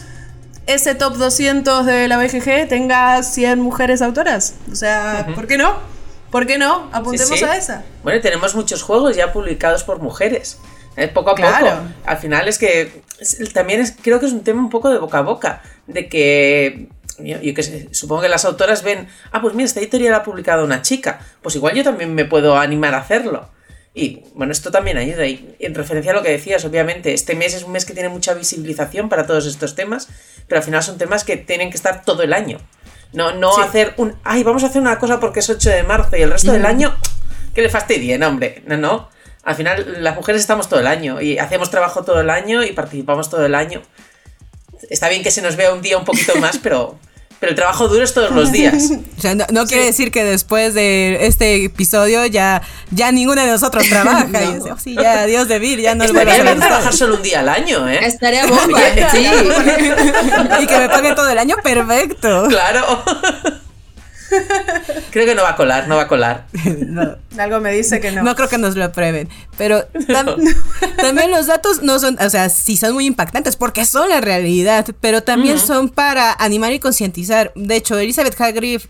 [0.66, 4.54] ese top 200 de la BGG tenga 100 mujeres autoras.
[4.70, 5.91] O sea, ¿por qué no?
[6.32, 6.88] ¿Por qué no?
[6.92, 7.84] Apuntemos a esa.
[8.02, 10.58] Bueno, tenemos muchos juegos ya publicados por mujeres.
[10.96, 11.70] Eh, poco a poco.
[12.06, 13.02] Al final es que
[13.52, 15.62] también es, creo que es un tema un poco de boca a boca.
[15.86, 20.14] De que yo, que sé, supongo que las autoras ven, ah, pues mira, esta editorial
[20.14, 23.50] ha publicado una chica, pues igual yo también me puedo animar a hacerlo.
[23.94, 25.26] Y bueno, esto también ayuda.
[25.26, 28.08] Y en referencia a lo que decías, obviamente, este mes es un mes que tiene
[28.08, 30.08] mucha visibilización para todos estos temas,
[30.48, 32.58] pero al final son temas que tienen que estar todo el año.
[33.12, 36.16] No, no hacer un, ay, vamos a hacer una cosa porque es 8 de marzo
[36.16, 36.96] y el resto del año,
[37.54, 38.62] que le fastidien, hombre.
[38.66, 39.08] No, no.
[39.44, 42.72] Al final, las mujeres estamos todo el año y hacemos trabajo todo el año y
[42.72, 43.82] participamos todo el año.
[44.88, 46.98] Está bien que se nos vea un día un poquito más, pero
[47.42, 48.92] pero el trabajo duro es todos los días.
[49.18, 53.88] O sea, no, quiere decir que después de este episodio ya, ya ninguno de nosotros
[53.88, 54.28] trabaja.
[54.70, 57.48] Oh, sí, ya, Dios de vir, ya no Estaría bien trabajar solo un día al
[57.48, 58.06] año, ¿eh?
[58.06, 58.80] Estaría bomba,
[59.10, 59.26] sí.
[60.60, 62.46] y que me paguen todo el año, perfecto.
[62.48, 63.02] Claro.
[65.10, 66.46] Creo que no va a colar, no va a colar.
[67.38, 68.22] Algo me dice que no.
[68.22, 69.28] No creo que nos lo aprueben.
[69.56, 69.84] Pero
[70.96, 74.86] también los datos no son, o sea, sí son muy impactantes porque son la realidad,
[75.00, 77.52] pero también son para animar y concientizar.
[77.54, 78.80] De hecho, Elizabeth Hagrid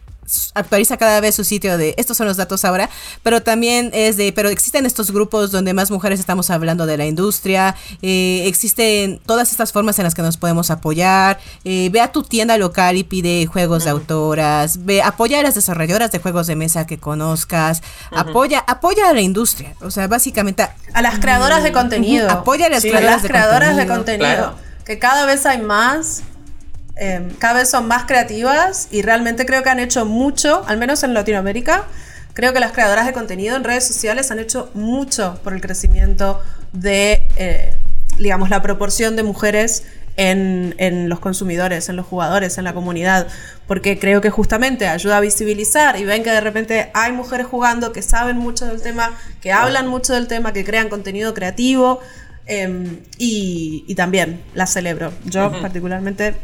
[0.55, 2.89] actualiza cada vez su sitio de estos son los datos ahora,
[3.23, 7.07] pero también es de, pero existen estos grupos donde más mujeres estamos hablando de la
[7.07, 12.13] industria, eh, existen todas estas formas en las que nos podemos apoyar, eh, ve a
[12.13, 16.47] tu tienda local y pide juegos de autoras, ve, apoya a las desarrolladoras de juegos
[16.47, 20.67] de mesa que conozcas, apoya, apoya a la industria, o sea, básicamente...
[20.95, 22.31] A las creadoras de contenido.
[22.31, 24.55] Apoya a las creadoras, de contenido.
[24.85, 26.23] Que cada vez hay más
[27.05, 31.03] Em, cada vez son más creativas y realmente creo que han hecho mucho, al menos
[31.03, 31.83] en Latinoamérica.
[32.33, 36.41] Creo que las creadoras de contenido en redes sociales han hecho mucho por el crecimiento
[36.73, 37.75] de, eh,
[38.19, 39.83] digamos, la proporción de mujeres
[40.17, 43.27] en, en, los consumidores, en los jugadores, en la comunidad,
[43.67, 47.93] porque creo que justamente ayuda a visibilizar y ven que de repente hay mujeres jugando
[47.93, 51.99] que saben mucho del tema, que hablan mucho del tema, que crean contenido creativo
[52.47, 55.13] em, y, y, también la celebro.
[55.25, 56.37] Yo particularmente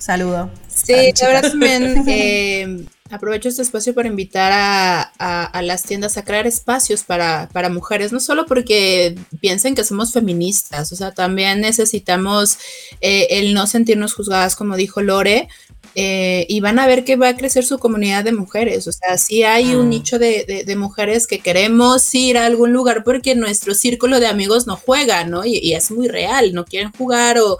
[0.00, 0.50] Saludo.
[0.66, 7.04] Sí, ahora también eh, aprovecho este espacio para invitar a, las tiendas a crear espacios
[7.04, 12.56] para, para, mujeres, no solo porque piensen que somos feministas, o sea, también necesitamos
[13.02, 15.48] eh, el no sentirnos juzgadas, como dijo Lore,
[15.94, 18.86] eh, y van a ver que va a crecer su comunidad de mujeres.
[18.86, 19.90] O sea, sí hay un mm.
[19.90, 24.76] nicho de, mujeres que queremos ir a algún lugar porque nuestro círculo de amigos no
[24.76, 25.44] juega, ¿no?
[25.44, 27.58] Y, es muy real, no quieren jugar o,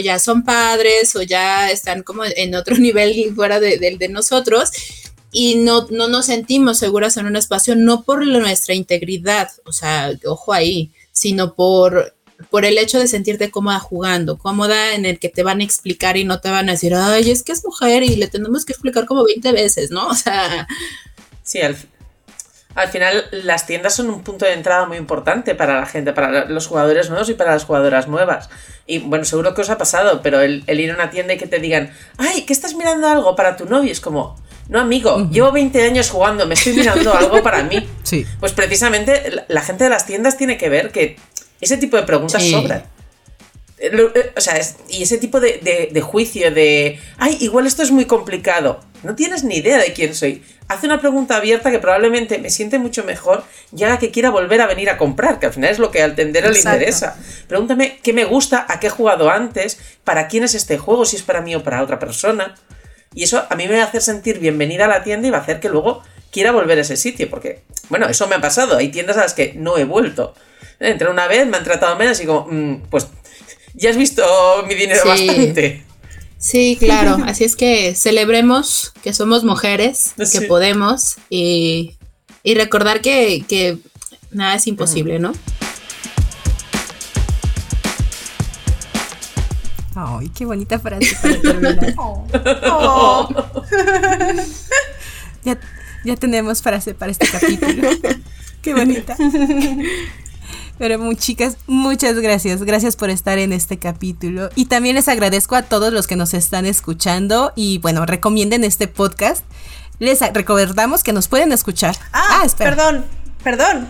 [0.00, 4.70] ya son padres o ya están como en otro nivel fuera de, de nosotros
[5.34, 10.12] y no, no nos sentimos seguras en un espacio, no por nuestra integridad, o sea,
[10.26, 12.13] ojo ahí, sino por
[12.50, 16.16] por el hecho de sentirte cómoda jugando, cómoda en el que te van a explicar
[16.16, 18.72] y no te van a decir, ay, es que es mujer y le tenemos que
[18.72, 20.08] explicar como 20 veces, ¿no?
[20.14, 20.66] O sea...
[21.42, 21.76] Sí, al,
[22.88, 26.66] final las tiendas son un punto de entrada muy importante para la gente, para los
[26.66, 28.48] jugadores nuevos y para las jugadoras nuevas.
[28.86, 31.46] Y bueno, seguro que os ha pasado, pero el, ir a una tienda y que
[31.46, 33.92] te digan, ay, ¿qué estás mirando algo para tu novio?
[33.92, 34.36] Es como,
[34.68, 37.86] no, amigo, llevo 20 años jugando, me estoy mirando algo para mí.
[38.04, 38.26] Sí.
[38.38, 41.16] Pues precisamente la gente de las tiendas tiene que ver que
[41.64, 42.84] ese tipo de preguntas sobran.
[43.78, 48.06] Eh, eh, o sea, y ese tipo de, juicio de, ay, igual esto es muy
[48.06, 48.80] complicado.
[49.02, 50.42] No tienes ni idea de quién soy.
[50.68, 53.44] Hace una pregunta abierta que probablemente me siente mucho mejor
[53.76, 56.02] y haga que quiera volver a venir a comprar, que al final es lo que
[56.02, 57.16] al tendero le interesa.
[57.46, 61.16] Pregúntame qué me gusta, a qué he jugado antes, para quién es este juego, si
[61.16, 62.54] es para mí o para otra persona.
[63.12, 65.38] Y eso a mí me va a hacer sentir bienvenida a la tienda y va
[65.38, 66.02] a hacer que luego
[66.32, 68.78] quiera volver a ese sitio, porque, bueno, eso me ha pasado.
[68.78, 70.34] Hay tiendas a las que no he vuelto
[70.80, 73.08] Entré una vez, me han tratado menos y como, mm, pues
[73.74, 74.22] ya has visto
[74.66, 75.84] mi dinero bastante.
[76.38, 77.18] Sí, claro.
[77.26, 81.96] Así es que celebremos que somos mujeres, que podemos y,
[82.44, 83.78] recordar que,
[84.30, 85.32] nada es imposible, ¿no?
[89.96, 91.94] Ay, qué bonita frase para terminar.
[91.98, 92.26] Oh.
[92.70, 93.28] oh.
[95.44, 95.58] Ya,
[96.04, 97.90] ya tenemos frase para este capítulo.
[98.62, 99.14] Qué bonita.
[100.78, 102.62] Pero muy chicas, muchas gracias.
[102.64, 104.50] Gracias por estar en este capítulo.
[104.56, 108.88] Y también les agradezco a todos los que nos están escuchando y bueno, recomienden este
[108.88, 109.44] podcast.
[110.00, 111.96] Les recordamos que nos pueden escuchar.
[112.12, 112.74] Ah, espera.
[112.74, 113.04] perdón,
[113.44, 113.88] perdón.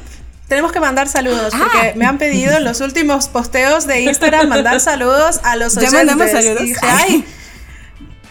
[0.48, 1.92] Tenemos que mandar saludos porque Ah.
[1.96, 6.04] me han pedido en los últimos posteos de Instagram mandar saludos a los ¿Ya oyentes.
[6.04, 6.60] mandamos saludos?
[6.60, 7.24] Y dije, ay,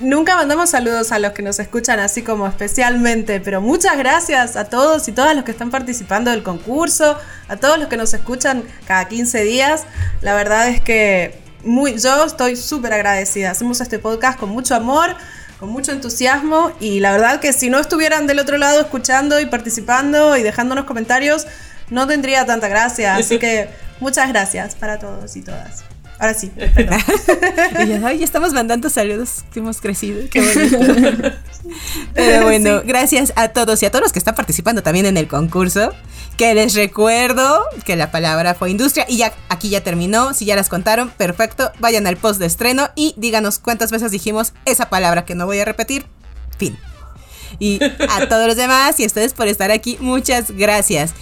[0.03, 4.65] nunca mandamos saludos a los que nos escuchan así como especialmente, pero muchas gracias a
[4.65, 8.63] todos y todas los que están participando del concurso, a todos los que nos escuchan
[8.85, 9.83] cada 15 días.
[10.21, 13.51] La verdad es que muy, yo estoy súper agradecida.
[13.51, 15.15] Hacemos este podcast con mucho amor,
[15.59, 19.45] con mucho entusiasmo y la verdad que si no estuvieran del otro lado escuchando y
[19.45, 21.47] participando y dejándonos comentarios,
[21.89, 23.15] no tendría tanta gracia.
[23.15, 25.92] Así que muchas gracias para todos y todas.
[26.19, 26.99] Ahora sí, perdón.
[27.83, 31.37] Y ya, ay, estamos mandando saludos, que hemos crecido, qué bonito.
[32.13, 35.27] Pero bueno, gracias a todos y a todos los que están participando también en el
[35.27, 35.93] concurso.
[36.37, 40.33] Que les recuerdo que la palabra fue industria y ya aquí ya terminó.
[40.33, 41.71] Si ya las contaron, perfecto.
[41.79, 45.59] Vayan al post de estreno y díganos cuántas veces dijimos esa palabra que no voy
[45.59, 46.05] a repetir.
[46.57, 46.77] Fin.
[47.59, 51.13] Y a todos los demás y a ustedes por estar aquí, muchas gracias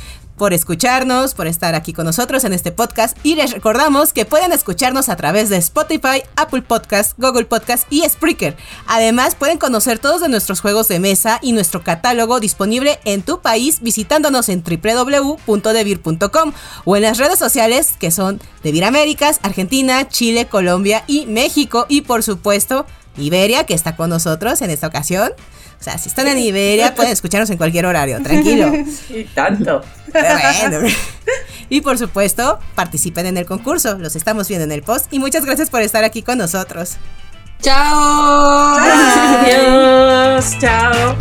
[0.42, 4.52] por escucharnos, por estar aquí con nosotros en este podcast y les recordamos que pueden
[4.52, 8.58] escucharnos a través de Spotify, Apple Podcast, Google Podcast y Spreaker.
[8.88, 13.40] Además pueden conocer todos de nuestros juegos de mesa y nuestro catálogo disponible en tu
[13.42, 16.54] país visitándonos en www.devir.com
[16.86, 22.02] o en las redes sociales que son Devir Américas, Argentina, Chile, Colombia y México y
[22.02, 25.34] por supuesto Iberia que está con nosotros en esta ocasión.
[25.80, 28.72] O sea, si están en Iberia pueden escucharnos en cualquier horario, tranquilo.
[29.10, 29.84] Y tanto.
[30.12, 30.88] Bueno.
[31.70, 33.98] Y por supuesto, participen en el concurso.
[33.98, 35.12] Los estamos viendo en el post.
[35.12, 36.98] Y muchas gracias por estar aquí con nosotros.
[37.62, 38.78] ¡Chao!
[38.78, 40.58] Adiós.
[40.60, 41.16] Chao.